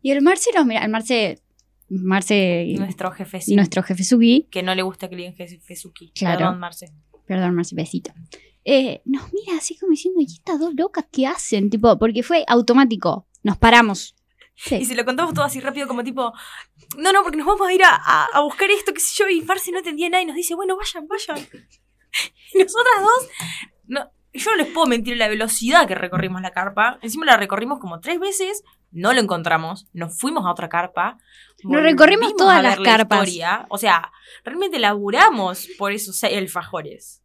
Y 0.02 0.10
el 0.10 0.22
Marce 0.22 0.50
nos 0.54 0.66
mira, 0.66 0.84
el 0.84 0.90
Marce, 0.90 1.40
Marce, 1.88 2.74
Nuestro 2.76 3.10
jefe 3.12 3.40
sí, 3.40 3.56
nuestro 3.56 3.82
jefe 3.82 4.04
Sugi, 4.04 4.48
que 4.50 4.62
no 4.62 4.74
le 4.74 4.82
gusta 4.82 5.08
que 5.08 5.16
le 5.16 5.22
digan 5.22 5.36
jefe 5.36 5.76
Suki. 5.76 6.12
Claro. 6.12 6.38
Perdón, 6.38 6.58
Marce. 6.58 6.92
perdón 7.26 7.54
Marce, 7.54 7.74
besito, 7.74 8.12
eh, 8.64 9.00
nos 9.04 9.32
mira 9.32 9.56
así 9.56 9.78
como 9.78 9.92
diciendo, 9.92 10.20
¿y 10.20 10.24
estas 10.24 10.58
dos 10.60 10.74
locas 10.74 11.06
qué 11.10 11.26
hacen? 11.26 11.70
Tipo, 11.70 11.98
porque 11.98 12.22
fue 12.22 12.44
automático, 12.48 13.26
nos 13.42 13.56
paramos. 13.56 14.14
Sí. 14.60 14.74
Y 14.76 14.84
se 14.84 14.94
lo 14.96 15.04
contamos 15.04 15.32
todo 15.34 15.44
así 15.44 15.60
rápido, 15.60 15.86
como 15.86 16.02
tipo, 16.02 16.32
no, 16.96 17.12
no, 17.12 17.22
porque 17.22 17.36
nos 17.38 17.46
vamos 17.46 17.68
a 17.68 17.72
ir 17.72 17.84
a, 17.84 17.94
a- 17.94 18.26
a 18.32 18.40
buscar 18.40 18.68
esto, 18.70 18.92
qué 18.92 19.00
sé 19.00 19.14
yo, 19.22 19.28
y 19.28 19.40
Marce 19.42 19.70
no 19.70 19.78
entendía 19.78 20.08
nada 20.10 20.22
y 20.22 20.26
nos 20.26 20.34
dice, 20.36 20.54
bueno, 20.54 20.76
vayan, 20.76 21.06
vayan. 21.06 21.48
Y 22.54 22.58
nosotras 22.58 22.94
dos, 23.00 23.28
no, 23.86 24.10
yo 24.32 24.50
no 24.50 24.56
les 24.56 24.66
puedo 24.68 24.86
mentir 24.86 25.16
la 25.16 25.28
velocidad 25.28 25.86
que 25.86 25.94
recorrimos 25.94 26.40
la 26.42 26.50
carpa. 26.52 26.98
Encima 27.02 27.26
la 27.26 27.36
recorrimos 27.36 27.78
como 27.78 28.00
tres 28.00 28.18
veces, 28.18 28.64
no 28.90 29.12
lo 29.12 29.20
encontramos, 29.20 29.86
nos 29.92 30.18
fuimos 30.18 30.44
a 30.46 30.50
otra 30.50 30.68
carpa. 30.70 31.18
Nos 31.62 31.82
recorrimos 31.82 32.34
todas 32.36 32.62
las 32.62 32.78
la 32.78 32.84
carpas. 32.84 33.28
historia. 33.28 33.66
O 33.68 33.76
sea, 33.78 34.10
realmente 34.44 34.78
laburamos 34.78 35.68
por 35.78 35.92
esos 35.92 36.24
alfajores. 36.24 37.22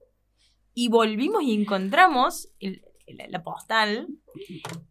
Y 0.73 0.89
volvimos 0.89 1.41
y 1.43 1.53
encontramos 1.53 2.49
el- 2.59 2.83
la, 3.13 3.27
la 3.27 3.43
postal. 3.43 4.07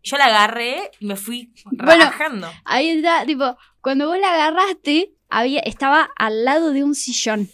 Yo 0.03 0.17
la 0.17 0.27
agarré 0.27 0.91
y 1.01 1.07
me 1.07 1.17
fui 1.17 1.53
Bueno, 1.73 2.05
rajando. 2.05 2.49
Ahí 2.65 2.89
está, 2.91 3.25
tipo, 3.27 3.57
cuando 3.81 4.07
vos 4.09 4.19
la 4.19 4.33
agarraste, 4.35 5.15
había, 5.29 5.61
estaba 5.61 6.09
al 6.17 6.45
lado 6.45 6.73
de 6.73 6.85
un 6.85 6.95
sillón. 6.95 7.49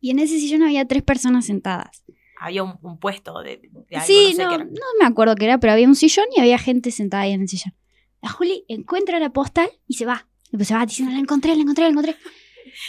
Y 0.00 0.10
en 0.10 0.18
ese 0.18 0.38
sillón 0.38 0.62
había 0.62 0.86
tres 0.86 1.02
personas 1.02 1.46
sentadas. 1.46 2.02
había 2.40 2.62
un, 2.62 2.78
un 2.82 2.98
puesto 2.98 3.42
de, 3.42 3.60
de 3.88 3.96
algo, 3.96 4.06
sí, 4.06 4.30
no 4.30 4.36
sé 4.36 4.42
no, 4.44 4.48
qué 4.48 4.54
era. 4.54 4.64
no 4.64 4.86
me 4.98 5.06
acuerdo 5.06 5.34
qué 5.34 5.44
era, 5.44 5.58
pero 5.58 5.72
había 5.74 5.86
un 5.86 5.94
sillón 5.96 6.24
y 6.34 6.40
había 6.40 6.58
gente 6.58 6.90
sentada 6.90 7.24
ahí 7.24 7.32
en 7.32 7.42
el 7.42 7.48
sillón. 7.48 7.74
La 8.22 8.30
Juli 8.30 8.64
encuentra 8.68 9.18
la 9.18 9.30
postal 9.30 9.70
y 9.86 9.94
se 9.94 10.06
va. 10.06 10.26
Y 10.52 10.56
pues 10.56 10.68
se 10.68 10.74
va 10.74 10.84
diciendo, 10.86 11.12
la 11.14 11.20
encontré, 11.20 11.54
la 11.54 11.62
encontré, 11.62 11.84
la 11.84 11.90
encontré. 11.90 12.16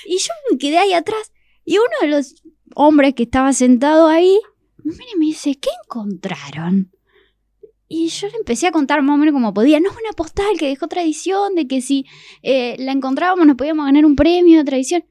Y 0.06 0.17
yo 0.17 0.32
me 0.50 0.58
quedé 0.58 0.78
ahí 0.78 0.93
atrás. 0.93 1.32
Y 1.65 1.78
uno 1.78 1.89
de 2.02 2.08
los 2.08 2.36
hombres 2.76 3.13
que 3.13 3.24
estaba 3.24 3.54
sentado 3.54 4.08
ahí, 4.08 4.39
me 4.84 4.91
mira 4.93 5.06
y 5.15 5.19
me 5.19 5.26
dice, 5.26 5.56
¿qué 5.56 5.69
encontraron? 5.86 6.91
Y 7.93 8.08
yo 8.08 8.27
le 8.30 8.38
empecé 8.38 8.67
a 8.67 8.71
contar 8.71 9.01
más 9.01 9.15
o 9.15 9.17
menos 9.17 9.34
como 9.34 9.54
podía. 9.54 9.77
No 9.82 9.89
es 9.89 9.95
una 9.97 10.13
postal 10.15 10.58
que 10.58 10.67
dejó 10.67 10.88
tradición, 10.88 11.56
de 11.56 11.67
que 11.67 11.82
si 11.82 12.06
eh, 12.41 12.77
la 12.80 12.93
encontrábamos 12.93 13.45
nos 13.45 13.58
podíamos 13.58 13.86
ganar 13.86 14.06
un 14.06 14.15
premio 14.15 14.60
de 14.60 14.63
tradición. 14.63 15.04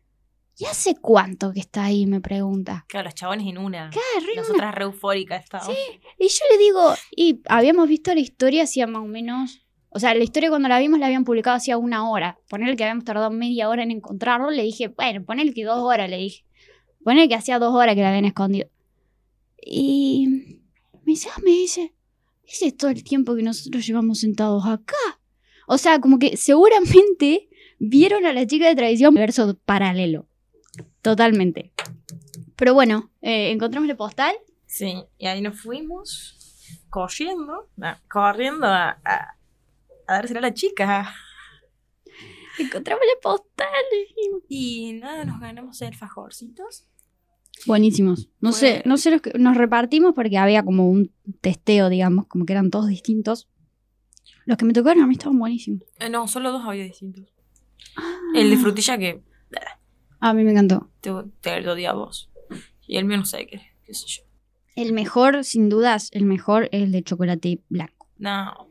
¿Y 0.57 0.65
hace 0.65 0.95
cuánto 0.99 1.53
que 1.53 1.61
está 1.61 1.85
ahí? 1.85 2.07
Me 2.07 2.23
pregunta. 2.23 2.87
Claro, 2.89 3.05
los 3.05 3.15
chabones 3.15 3.47
en 3.47 3.59
una. 3.59 3.91
Una- 3.91 4.41
Nosotras 4.41 4.75
re 4.75 4.85
eufóricas 4.85 5.43
estábamos. 5.45 5.77
y 6.19 6.29
yo 6.29 6.39
le 6.53 6.59
digo, 6.59 6.95
y 7.15 7.43
habíamos 7.49 7.87
visto 7.87 8.15
la 8.15 8.21
historia 8.21 8.63
hacía 8.63 8.87
más 8.87 9.03
o 9.03 9.07
menos. 9.07 9.61
O 9.91 9.99
sea, 9.99 10.15
la 10.15 10.25
historia 10.25 10.49
cuando 10.49 10.69
la 10.69 10.79
vimos 10.79 10.99
la 11.01 11.07
habían 11.07 11.25
publicado 11.25 11.57
hacía 11.57 11.77
una 11.77 12.09
hora. 12.11 12.39
Ponerle 12.49 12.77
que 12.77 12.85
habíamos 12.85 13.05
tardado 13.05 13.31
media 13.31 13.69
hora 13.69 13.83
en 13.83 13.91
encontrarlo, 13.91 14.51
le 14.51 14.63
dije, 14.63 14.89
bueno, 14.89 15.23
ponerle 15.25 15.53
que 15.53 15.65
dos 15.65 15.81
horas, 15.81 16.09
le 16.09 16.17
dije. 16.17 16.47
Pone 17.05 17.29
que 17.29 17.35
hacía 17.35 17.59
dos 17.59 17.75
horas 17.75 17.95
que 17.95 18.01
la 18.01 18.09
habían 18.09 18.25
escondido. 18.25 18.69
Y 19.63 20.27
me 21.05 21.13
dice, 21.13 21.29
ah, 21.35 21.41
me 21.45 21.51
dice, 21.51 21.95
ese 22.51 22.67
es 22.67 22.77
todo 22.77 22.91
el 22.91 23.05
tiempo 23.05 23.37
que 23.37 23.43
nosotros 23.43 23.87
llevamos 23.87 24.21
sentados 24.21 24.67
acá. 24.67 24.97
O 25.69 25.79
sea, 25.79 26.01
como 26.01 26.19
que 26.19 26.37
seguramente 26.37 27.49
vieron 27.79 28.27
a 28.27 28.33
la 28.33 28.47
chica 28.47 28.67
de 28.67 28.75
tradición 28.75 29.15
verso 29.15 29.57
paralelo. 29.65 30.27
Totalmente. 31.01 31.73
Pero 32.57 32.75
bueno, 32.75 33.11
eh, 33.23 33.51
encontramos 33.53 33.89
el 33.89 33.97
postal. 33.97 34.35
Sí, 34.67 35.03
y 35.19 35.27
ahí 35.27 35.41
nos 35.41 35.61
fuimos 35.61 36.37
corriendo, 36.91 37.69
corriendo 38.09 38.67
a, 38.67 39.01
a, 39.05 39.37
a 40.07 40.15
dársela 40.15 40.41
a 40.41 40.43
la 40.43 40.55
chica. 40.55 41.15
Encontramos 42.59 43.03
el 43.03 43.21
postal. 43.23 43.71
Y 44.49 44.95
nada, 44.95 45.25
nos 45.25 45.41
ganamos 45.41 45.81
alfajorcitos. 45.83 46.87
Buenísimos. 47.67 48.29
No 48.41 48.53
sé, 48.53 48.83
no 48.87 48.97
sé 48.97 49.11
los 49.11 49.21
que 49.21 49.33
nos 49.39 49.57
repartimos 49.57 50.15
porque 50.15 50.39
había 50.39 50.63
como 50.63 50.89
un 50.89 51.13
testeo, 51.41 51.89
digamos, 51.89 52.27
como 52.27 52.47
que 52.47 52.53
eran 52.55 52.71
todos 52.71 52.89
distintos. 52.89 53.49
Los 54.47 54.57
que 54.57 54.65
me 54.65 54.73
tocaron 54.73 55.03
a 55.03 55.07
mí 55.07 55.13
estaban 55.15 55.39
buenísimos. 55.39 55.83
Eh, 55.99 56.09
no, 56.09 56.27
solo 56.27 56.53
dos 56.53 56.63
había 56.65 56.85
distintos. 56.85 57.27
El 58.35 58.51
de 58.51 58.57
frutilla 58.57 58.97
que 58.99 59.23
A 60.21 60.33
mí 60.35 60.45
me 60.45 60.53
encantó. 60.53 60.91
te, 61.01 61.11
te 61.41 61.61
lo 61.61 61.75
di 61.75 61.85
a 61.85 61.93
vos. 61.93 62.31
Y 62.87 62.97
el 62.97 63.05
mío 63.05 63.19
no 63.19 63.25
sé 63.27 63.47
qué, 63.47 63.61
qué 63.85 63.95
sé 63.95 64.07
yo. 64.09 64.23
El 64.77 64.93
mejor, 64.93 65.45
sin 65.45 65.69
dudas, 65.69 66.09
el 66.13 66.25
mejor 66.25 66.65
es 66.73 66.83
el 66.83 66.93
de 66.93 67.03
chocolate 67.03 67.63
blanco. 67.69 68.09
No, 68.19 68.69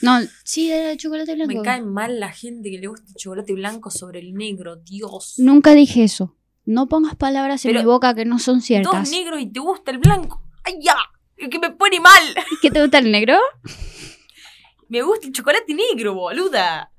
No, 0.00 0.18
sí, 0.44 0.68
de 0.68 0.96
chocolate 0.96 1.34
blanco. 1.34 1.54
me 1.54 1.62
cae 1.62 1.82
mal 1.82 2.20
la 2.20 2.30
gente 2.30 2.70
que 2.70 2.78
le 2.78 2.86
gusta 2.86 3.06
el 3.08 3.14
chocolate 3.16 3.52
blanco 3.54 3.90
sobre 3.90 4.20
el 4.20 4.34
negro, 4.34 4.76
Dios. 4.76 5.34
Nunca 5.38 5.74
dije 5.74 6.04
eso. 6.04 6.36
No 6.64 6.88
pongas 6.88 7.16
palabras 7.16 7.64
en 7.64 7.74
mi 7.76 7.84
boca 7.84 8.14
que 8.14 8.24
no 8.24 8.38
son 8.38 8.56
Dos 8.56 8.64
ciertas. 8.64 9.10
negros 9.10 9.40
y 9.40 9.46
te 9.46 9.60
gusta 9.60 9.90
el 9.90 9.98
blanco. 9.98 10.42
¡Ay, 10.64 10.78
ya! 10.80 10.96
El 11.36 11.50
que 11.50 11.58
me 11.58 11.70
pone 11.70 11.98
mal. 12.00 12.22
¿Qué 12.60 12.70
te 12.70 12.80
gusta 12.80 12.98
el 12.98 13.10
negro? 13.10 13.36
Me 14.88 15.00
gusta 15.00 15.26
el 15.26 15.32
chocolate 15.32 15.72
negro, 15.72 16.12
boluda. 16.14 16.92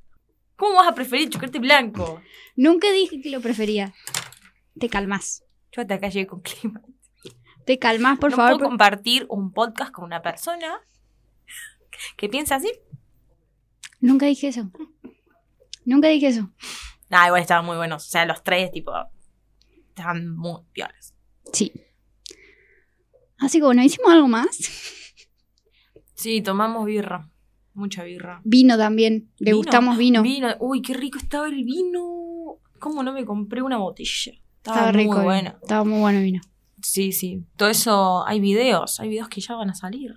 ¿Cómo 0.56 0.74
vas 0.78 0.88
a 0.88 0.96
preferir 0.96 1.28
el 1.28 1.32
chocolate 1.32 1.60
blanco? 1.60 2.22
Nunca 2.56 2.92
dije 2.92 3.22
que 3.22 3.30
lo 3.30 3.40
prefería. 3.40 3.94
Te 4.80 4.90
calmas. 4.90 5.44
Yo 5.72 5.84
hasta 5.84 5.94
acá 5.94 6.10
llegué 6.10 6.26
con 6.26 6.42
clima. 6.42 6.82
Te 7.68 7.78
calmas, 7.78 8.18
por 8.18 8.32
no 8.32 8.38
favor. 8.38 8.58
puedo 8.58 8.70
compartir 8.70 9.28
un 9.30 9.54
podcast 9.54 9.92
con 9.92 10.06
una 10.06 10.24
persona 10.24 10.82
que 12.18 12.30
piensa 12.30 12.56
así. 12.56 12.72
Nunca 14.00 14.26
dije 14.26 14.48
eso. 14.48 14.72
Nunca 15.86 16.08
dije 16.08 16.28
eso. 16.30 16.50
Nah, 17.10 17.28
igual 17.28 17.42
estaban 17.44 17.64
muy 17.66 17.78
buenos. 17.78 18.08
O 18.08 18.10
sea, 18.10 18.26
los 18.26 18.44
tres, 18.44 18.72
tipo, 18.72 18.92
estaban 19.96 20.36
muy 20.36 20.62
piolas. 20.74 21.14
Sí. 21.52 21.72
Así 23.38 23.60
que 23.60 23.66
bueno, 23.66 23.84
hicimos 23.84 24.12
algo 24.12 24.28
más. 24.28 24.58
Sí, 26.16 26.42
tomamos 26.42 26.86
birra. 26.86 27.30
Mucha 27.74 28.04
birra. 28.04 28.42
Vino 28.44 28.78
también. 28.78 29.30
Le 29.40 29.52
¿Vino? 29.52 29.58
gustamos 29.58 29.98
vino. 29.98 30.22
Vino. 30.22 30.56
Uy, 30.60 30.82
qué 30.82 30.94
rico 30.94 31.18
estaba 31.18 31.48
el 31.48 31.64
vino. 31.64 32.60
¿Cómo 32.80 33.04
no 33.04 33.12
me 33.14 33.26
compré 33.26 33.62
una 33.62 33.78
botella? 33.78 34.32
Estaba, 34.58 34.78
Estaba 34.78 34.92
rico. 34.92 35.14
muy 35.16 35.24
bueno. 35.24 35.56
Estaba 35.62 35.84
muy 35.84 36.00
bueno 36.00 36.20
el 36.20 36.24
vino. 36.26 36.42
Sí, 36.82 37.12
sí. 37.12 37.44
Todo 37.58 37.70
eso, 37.70 38.26
hay 38.28 38.40
videos. 38.40 39.00
Hay 39.00 39.10
videos 39.10 39.28
que 39.30 39.42
ya 39.42 39.56
van 39.56 39.70
a 39.70 39.76
salir. 39.76 40.16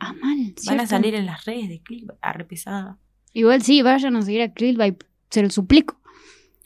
Ah, 0.00 0.12
mal. 0.14 0.54
Van 0.66 0.80
a 0.80 0.86
salir 0.86 1.14
en 1.14 1.26
las 1.26 1.44
redes 1.44 1.68
de 1.68 1.80
clip. 1.82 2.10
Arre 2.20 2.44
pesada. 2.44 2.98
Igual 3.32 3.62
sí, 3.62 3.82
vayan 3.82 4.16
a 4.16 4.22
seguir 4.22 4.42
a 4.42 4.52
Krillby. 4.52 4.96
Se 5.30 5.42
lo 5.42 5.50
suplico. 5.50 6.00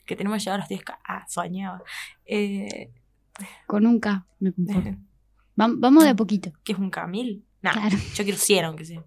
Que 0.05 0.15
tenemos 0.15 0.37
que 0.37 0.43
llegar 0.45 0.59
a 0.59 0.63
los 0.63 0.69
10k. 0.69 0.97
Ah, 1.07 1.25
soñaba. 1.27 1.83
Eh, 2.25 2.91
Con 3.67 3.85
un 3.85 3.99
K. 3.99 4.25
Me 4.39 4.51
conformo. 4.51 4.97
Vam- 5.55 5.75
vamos 5.79 6.03
de 6.03 6.09
a 6.11 6.15
poquito. 6.15 6.51
¿Qué 6.63 6.73
es 6.73 6.79
un 6.79 6.89
camil? 6.89 7.45
Nah, 7.61 7.71
Claro. 7.73 7.97
yo 8.15 8.23
quiero 8.23 8.37
100 8.37 8.65
aunque 8.65 8.85
sea. 8.85 9.03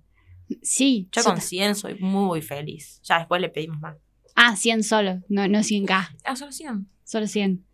Sí. 0.63 1.09
Yo 1.13 1.23
yo 1.23 1.25
con 1.31 1.41
100 1.41 1.75
soy 1.75 1.95
muy 2.01 2.43
feliz. 2.43 3.01
Ya 3.03 3.19
después 3.19 3.41
le 3.41 3.49
pedimos 3.49 3.81
más. 3.81 3.97
Ah, 4.37 4.57
100 4.57 4.83
solo. 4.83 5.23
No, 5.29 5.47
no 5.49 5.59
100K. 5.63 6.17
Ah, 6.25 6.37
solo 6.37 6.53
100. 6.53 6.89
Solo 7.05 7.27
100. 7.27 7.65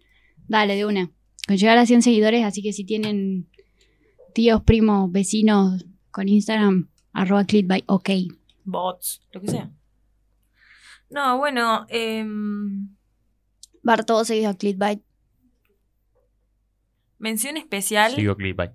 Dale, 0.49 0.75
de 0.77 0.85
una. 0.87 1.11
Con 1.47 1.57
llegar 1.57 1.79
a 1.79 1.87
100 1.87 2.03
seguidores, 2.03 2.45
así 2.45 2.63
que 2.63 2.73
si 2.73 2.85
tienen 2.85 3.49
tíos, 4.35 4.63
primos, 4.63 5.11
vecinos 5.11 5.85
con 6.11 6.29
Instagram, 6.29 6.89
arroba 7.13 7.45
clickbait, 7.45 7.85
ok. 7.87 8.11
Bots, 8.65 9.23
lo 9.33 9.41
que 9.41 9.49
sea. 9.49 9.71
No, 11.11 11.39
bueno, 11.39 11.87
em, 11.89 12.89
Bar 13.83 14.05
seguidos 14.25 14.55
a 14.55 14.59
clickbait. 14.59 15.03
mención 17.19 17.57
especial. 17.57 18.14
Sigo 18.14 18.37
Clipbait. 18.37 18.73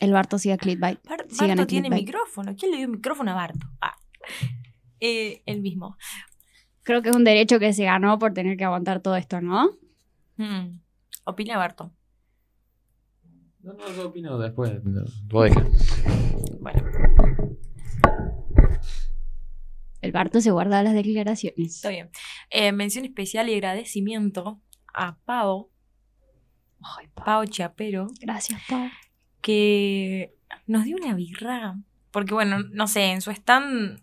El 0.00 0.12
Barto 0.12 0.38
sigue 0.38 0.54
a 0.54 0.58
clickbait. 0.58 0.98
Bar- 1.06 1.26
Sigan 1.28 1.48
Barto 1.48 1.62
a 1.62 1.66
tiene 1.66 1.88
Clickbait. 1.88 2.06
micrófono. 2.06 2.56
¿Quién 2.56 2.72
le 2.72 2.78
dio 2.78 2.88
micrófono 2.88 3.30
a 3.30 3.34
Barto? 3.34 3.66
Ah. 3.80 3.96
Eh, 5.00 5.42
el 5.46 5.60
mismo. 5.60 5.96
Creo 6.82 7.02
que 7.02 7.10
es 7.10 7.16
un 7.16 7.24
derecho 7.24 7.58
que 7.60 7.72
se 7.72 7.84
ganó 7.84 8.18
por 8.18 8.32
tener 8.34 8.56
que 8.56 8.64
aguantar 8.64 9.00
todo 9.00 9.14
esto, 9.16 9.40
¿no? 9.40 9.70
Hmm. 10.36 10.80
Opina 11.24 11.56
Barto. 11.56 11.92
No, 13.60 13.74
no, 13.74 13.92
yo 13.94 14.08
opino 14.08 14.38
después. 14.38 14.82
no, 14.84 15.02
Vos 15.28 15.44
deja. 15.44 15.64
El 20.02 20.12
Barto 20.12 20.40
se 20.42 20.50
guarda 20.50 20.82
las 20.82 20.92
declaraciones. 20.94 21.76
está 21.76 21.88
bien. 21.88 22.10
Eh, 22.50 22.72
mención 22.72 23.04
especial 23.06 23.48
y 23.48 23.54
agradecimiento 23.54 24.60
a 24.92 25.16
Pau, 25.24 25.70
Ay, 26.98 27.06
pa- 27.14 27.24
Pau 27.24 27.44
Chiapero, 27.46 28.08
Gracias, 28.20 28.60
Pau. 28.68 28.88
que 29.40 30.34
nos 30.66 30.84
dio 30.84 30.96
una 30.96 31.14
birra. 31.14 31.76
Porque, 32.10 32.34
bueno, 32.34 32.58
no 32.72 32.86
sé, 32.88 33.04
en 33.12 33.20
su 33.22 33.30
stand 33.30 34.02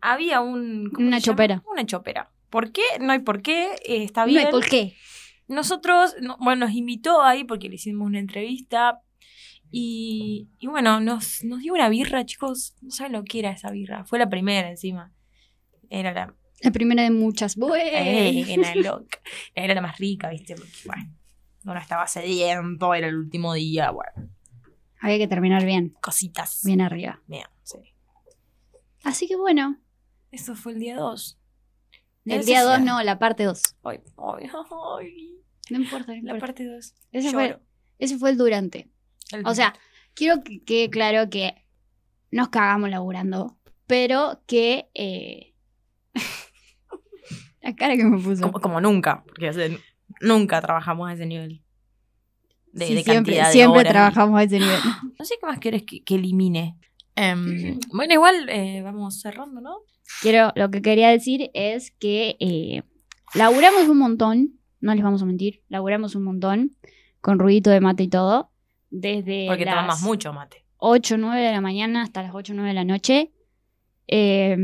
había 0.00 0.40
un. 0.40 0.90
¿cómo 0.94 1.08
Una 1.08 1.20
chopera. 1.20 1.62
Una 1.66 1.84
chopera. 1.86 2.30
¿Por 2.50 2.70
qué? 2.70 2.82
No 3.00 3.12
hay 3.12 3.20
por 3.20 3.40
qué. 3.42 3.72
eh, 3.86 4.04
está 4.04 4.20
No 4.22 4.26
bien. 4.28 4.46
hay 4.46 4.52
por 4.52 4.66
qué. 4.68 4.94
Nosotros, 5.48 6.14
no- 6.20 6.36
bueno, 6.38 6.66
nos 6.66 6.74
invitó 6.76 7.22
ahí 7.22 7.44
porque 7.44 7.68
le 7.68 7.76
hicimos 7.76 8.06
una 8.06 8.18
entrevista. 8.18 9.00
Y, 9.70 10.50
y 10.58 10.66
bueno, 10.68 11.00
nos, 11.00 11.42
nos 11.42 11.60
dio 11.60 11.72
una 11.72 11.88
birra, 11.88 12.24
chicos. 12.26 12.76
No 12.82 12.90
saben 12.90 13.12
lo 13.12 13.24
que 13.24 13.38
era 13.40 13.50
esa 13.50 13.70
birra. 13.70 14.04
Fue 14.04 14.18
la 14.20 14.28
primera 14.28 14.68
encima. 14.68 15.12
Era 15.90 16.12
la, 16.12 16.34
La 16.60 16.70
primera 16.70 17.02
de 17.02 17.10
muchas. 17.10 17.56
Eh, 17.56 18.44
era 18.54 18.74
loca. 18.74 19.18
Era 19.54 19.74
la 19.74 19.80
más 19.80 19.98
rica, 19.98 20.28
¿viste? 20.30 20.54
Porque, 20.54 20.72
bueno, 20.86 21.12
no 21.64 21.74
la 21.74 21.80
estaba 21.80 22.06
sediento, 22.06 22.94
era 22.94 23.08
el 23.08 23.16
último 23.16 23.54
día, 23.54 23.90
bueno, 23.90 24.30
Había 25.00 25.18
que 25.18 25.28
terminar 25.28 25.64
bien. 25.64 25.96
cositas. 26.00 26.62
Bien 26.64 26.80
arriba. 26.80 27.20
Bien, 27.26 27.46
sí. 27.62 27.78
Así 29.02 29.26
que 29.28 29.36
bueno. 29.36 29.80
Eso 30.30 30.54
fue 30.56 30.72
el 30.72 30.80
día 30.80 30.96
2. 30.96 31.38
El 32.26 32.44
día 32.44 32.60
sí. 32.60 32.66
2 32.66 32.80
no, 32.80 33.02
la 33.02 33.18
parte 33.18 33.44
2. 33.44 33.76
Ay, 33.84 34.00
ay, 34.16 34.50
ay. 35.00 35.36
No 35.70 35.78
importa, 35.78 36.12
no 36.22 36.34
La 36.34 36.40
parte 36.40 36.64
2. 36.64 36.94
Ese 37.12 37.30
fue, 37.30 37.58
ese 37.98 38.18
fue 38.18 38.30
el 38.30 38.36
durante. 38.38 38.90
O 39.44 39.54
sea, 39.54 39.74
quiero 40.14 40.42
que 40.42 40.62
quede 40.64 40.90
claro 40.90 41.30
que 41.30 41.66
nos 42.30 42.48
cagamos 42.48 42.90
laburando, 42.90 43.58
pero 43.86 44.42
que... 44.46 44.90
eh, 44.94 45.53
la 47.62 47.74
cara 47.74 47.96
que 47.96 48.04
me 48.04 48.18
puso. 48.18 48.42
como, 48.42 48.60
como 48.60 48.80
nunca, 48.80 49.22
porque 49.26 49.48
o 49.48 49.52
sea, 49.52 49.68
nunca 50.20 50.60
trabajamos 50.60 51.08
a 51.08 51.14
ese 51.14 51.26
nivel. 51.26 51.62
De, 52.72 52.86
Sí, 52.86 52.94
de 52.94 53.02
siempre 53.02 53.14
cantidad 53.14 53.46
de 53.46 53.52
siempre 53.52 53.80
horas. 53.80 53.92
trabajamos 53.92 54.40
a 54.40 54.42
ese 54.42 54.58
nivel. 54.58 54.78
No 55.18 55.24
sé 55.24 55.36
qué 55.40 55.46
más 55.46 55.58
quieres 55.58 55.82
que, 55.84 56.02
que 56.02 56.16
elimine. 56.16 56.76
Em, 57.16 57.78
bueno, 57.92 58.14
igual 58.14 58.48
eh, 58.48 58.82
vamos 58.82 59.20
cerrando, 59.20 59.60
¿no? 59.60 59.76
Quiero, 60.20 60.52
lo 60.56 60.70
que 60.70 60.82
quería 60.82 61.08
decir 61.08 61.50
es 61.54 61.92
que 61.92 62.36
eh, 62.40 62.82
laburamos 63.34 63.88
un 63.88 63.98
montón, 63.98 64.58
no 64.80 64.94
les 64.94 65.04
vamos 65.04 65.22
a 65.22 65.26
mentir, 65.26 65.62
laburamos 65.68 66.14
un 66.14 66.24
montón, 66.24 66.76
con 67.20 67.38
ruidito 67.38 67.70
de 67.70 67.80
mate 67.80 68.02
y 68.02 68.08
todo, 68.08 68.50
desde 68.90 69.46
Porque 69.48 69.64
las 69.64 69.76
tomas 69.76 70.02
mucho 70.02 70.32
mate. 70.32 70.64
8 70.78 71.14
o 71.14 71.18
9 71.18 71.40
de 71.40 71.52
la 71.52 71.60
mañana 71.60 72.02
hasta 72.02 72.22
las 72.22 72.34
8 72.34 72.52
o 72.52 72.56
9 72.56 72.68
de 72.68 72.74
la 72.74 72.84
noche, 72.84 73.32
eh, 74.08 74.56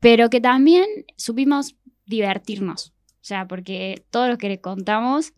pero 0.00 0.30
que 0.30 0.40
también 0.40 0.86
supimos 1.16 1.76
divertirnos, 2.06 2.92
o 3.14 3.22
sea, 3.24 3.46
porque 3.46 4.04
todo 4.10 4.28
lo 4.28 4.38
que 4.38 4.48
le 4.48 4.60
contamos 4.60 5.32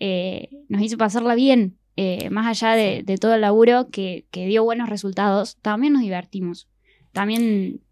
eh, 0.00 0.48
nos 0.68 0.82
hizo 0.82 0.96
pasarla 0.98 1.34
bien, 1.34 1.78
eh, 1.96 2.30
más 2.30 2.46
allá 2.46 2.74
de, 2.74 3.02
de 3.02 3.18
todo 3.18 3.34
el 3.34 3.40
laburo 3.42 3.88
que, 3.90 4.26
que 4.30 4.46
dio 4.46 4.64
buenos 4.64 4.88
resultados, 4.88 5.56
también 5.62 5.92
nos 5.94 6.02
divertimos. 6.02 6.68
También 7.12 7.82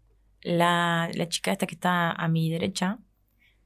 La, 0.41 1.09
la 1.13 1.27
chica 1.27 1.51
esta 1.51 1.67
que 1.67 1.75
está 1.75 2.11
a 2.11 2.27
mi 2.29 2.49
derecha 2.49 2.99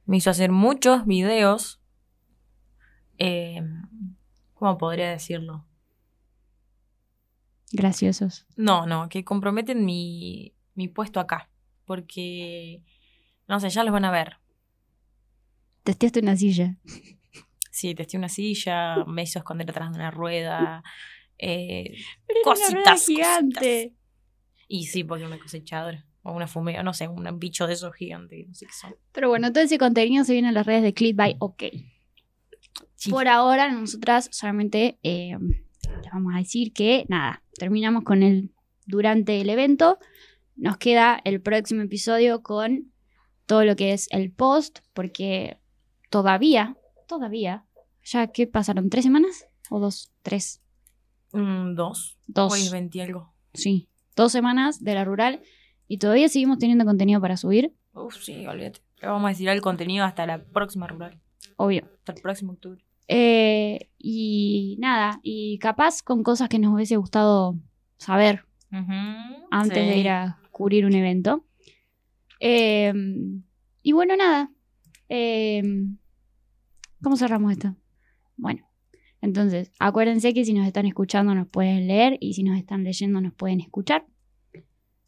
me 0.06 0.16
hizo 0.18 0.30
hacer 0.30 0.50
muchos 0.50 1.06
videos. 1.06 1.80
em, 3.18 3.82
¿Cómo 4.54 4.76
podría 4.78 5.10
decirlo? 5.10 5.64
graciosos. 7.72 8.46
No, 8.56 8.86
no, 8.86 9.08
que 9.08 9.24
comprometen 9.24 9.84
mi, 9.84 10.54
mi 10.74 10.88
puesto 10.88 11.20
acá. 11.20 11.48
Porque, 11.84 12.82
no 13.48 13.60
sé, 13.60 13.68
ya 13.70 13.84
los 13.84 13.92
van 13.92 14.04
a 14.04 14.10
ver. 14.10 14.38
Testeaste 15.82 16.20
una 16.20 16.36
silla. 16.36 16.76
Sí, 17.70 17.94
testé 17.94 18.16
una 18.16 18.28
silla, 18.28 19.04
me 19.04 19.22
hizo 19.24 19.40
esconder 19.40 19.68
atrás 19.68 19.90
de 19.90 19.96
una 19.96 20.10
rueda. 20.10 20.82
Eh, 21.38 21.96
Pero 22.26 22.40
una 22.46 22.52
cositas, 22.52 22.92
cositas. 22.92 23.06
gigante. 23.06 23.94
Y 24.68 24.84
sí, 24.86 25.04
porque 25.04 25.24
una 25.24 25.38
cosechadora. 25.38 26.06
O 26.22 26.32
una 26.32 26.46
fumega, 26.46 26.82
no 26.82 26.94
sé, 26.94 27.06
un 27.06 27.38
bicho 27.38 27.66
de 27.66 27.74
esos 27.74 27.94
gigantes, 27.94 28.48
no 28.48 28.54
sé 28.54 28.64
qué 28.64 28.72
son. 28.72 28.96
Pero 29.12 29.28
bueno, 29.28 29.52
todo 29.52 29.62
ese 29.62 29.76
contenido 29.76 30.24
se 30.24 30.32
viene 30.32 30.48
a 30.48 30.52
las 30.52 30.64
redes 30.64 30.82
de 30.82 30.94
Click 30.94 31.14
by 31.14 31.36
OK. 31.38 31.64
Sí. 32.94 33.10
Por 33.10 33.28
ahora, 33.28 33.70
nosotras 33.70 34.30
solamente 34.32 34.98
eh, 35.02 35.36
vamos 36.12 36.32
a 36.34 36.38
decir 36.38 36.72
que 36.72 37.04
nada, 37.08 37.42
terminamos 37.58 38.04
con 38.04 38.22
el 38.22 38.54
durante 38.86 39.40
el 39.40 39.50
evento. 39.50 39.98
Nos 40.56 40.76
queda 40.76 41.20
el 41.24 41.40
próximo 41.40 41.82
episodio 41.82 42.42
con 42.42 42.92
todo 43.46 43.64
lo 43.64 43.76
que 43.76 43.92
es 43.92 44.08
el 44.10 44.30
post, 44.32 44.78
porque 44.92 45.58
todavía, 46.10 46.76
todavía, 47.08 47.64
ya 48.02 48.28
que 48.28 48.46
pasaron 48.46 48.88
tres 48.90 49.04
semanas 49.04 49.46
o 49.70 49.80
dos, 49.80 50.12
tres, 50.22 50.60
Mm, 51.32 51.74
dos. 51.74 52.16
dos, 52.28 52.52
Hoy 52.52 52.60
es 52.60 52.70
20 52.70 52.96
y 52.98 53.00
algo. 53.00 53.34
sí, 53.52 53.88
dos 54.14 54.30
semanas 54.30 54.82
de 54.84 54.94
la 54.94 55.04
rural 55.04 55.42
y 55.88 55.98
todavía 55.98 56.28
seguimos 56.28 56.58
teniendo 56.58 56.84
contenido 56.84 57.20
para 57.20 57.36
subir, 57.36 57.72
Uf, 57.92 58.16
sí, 58.22 58.46
olvídate. 58.46 58.80
Le 59.00 59.08
vamos 59.08 59.26
a 59.26 59.28
decir 59.30 59.48
el 59.48 59.60
contenido 59.60 60.04
hasta 60.04 60.26
la 60.26 60.42
próxima 60.44 60.86
rural. 60.86 61.20
obvio. 61.56 61.88
Hasta 61.98 62.12
el 62.12 62.22
próximo 62.22 62.52
octubre. 62.52 62.84
Eh, 63.08 63.90
y 63.98 64.76
nada, 64.78 65.18
y 65.22 65.58
capaz 65.58 66.02
con 66.02 66.22
cosas 66.22 66.48
que 66.48 66.58
nos 66.58 66.72
hubiese 66.72 66.96
gustado 66.96 67.56
saber 67.98 68.44
antes 69.50 69.78
Sí. 69.84 69.88
de 69.90 69.96
ir 69.98 70.08
a 70.08 70.38
cubrir 70.54 70.86
un 70.86 70.94
evento. 70.94 71.44
Eh, 72.40 72.92
y 73.82 73.92
bueno, 73.92 74.16
nada. 74.16 74.50
Eh, 75.08 75.62
¿Cómo 77.02 77.16
cerramos 77.16 77.52
esto? 77.52 77.76
Bueno, 78.36 78.66
entonces, 79.20 79.72
acuérdense 79.78 80.32
que 80.32 80.44
si 80.44 80.54
nos 80.54 80.66
están 80.66 80.86
escuchando 80.86 81.34
nos 81.34 81.48
pueden 81.48 81.86
leer 81.86 82.16
y 82.20 82.32
si 82.34 82.42
nos 82.42 82.56
están 82.56 82.84
leyendo 82.84 83.20
nos 83.20 83.34
pueden 83.34 83.60
escuchar. 83.60 84.06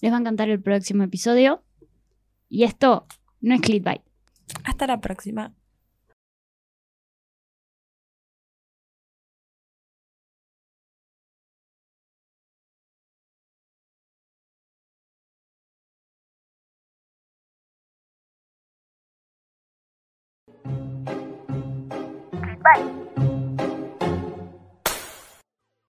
Les 0.02 0.12
va 0.12 0.16
a 0.16 0.20
encantar 0.20 0.50
el 0.50 0.60
próximo 0.60 1.04
episodio. 1.04 1.64
Y 2.48 2.64
esto 2.64 3.06
no 3.40 3.54
es 3.54 3.60
clickbait. 3.60 4.02
Hasta 4.64 4.86
la 4.86 5.00
próxima. 5.00 5.54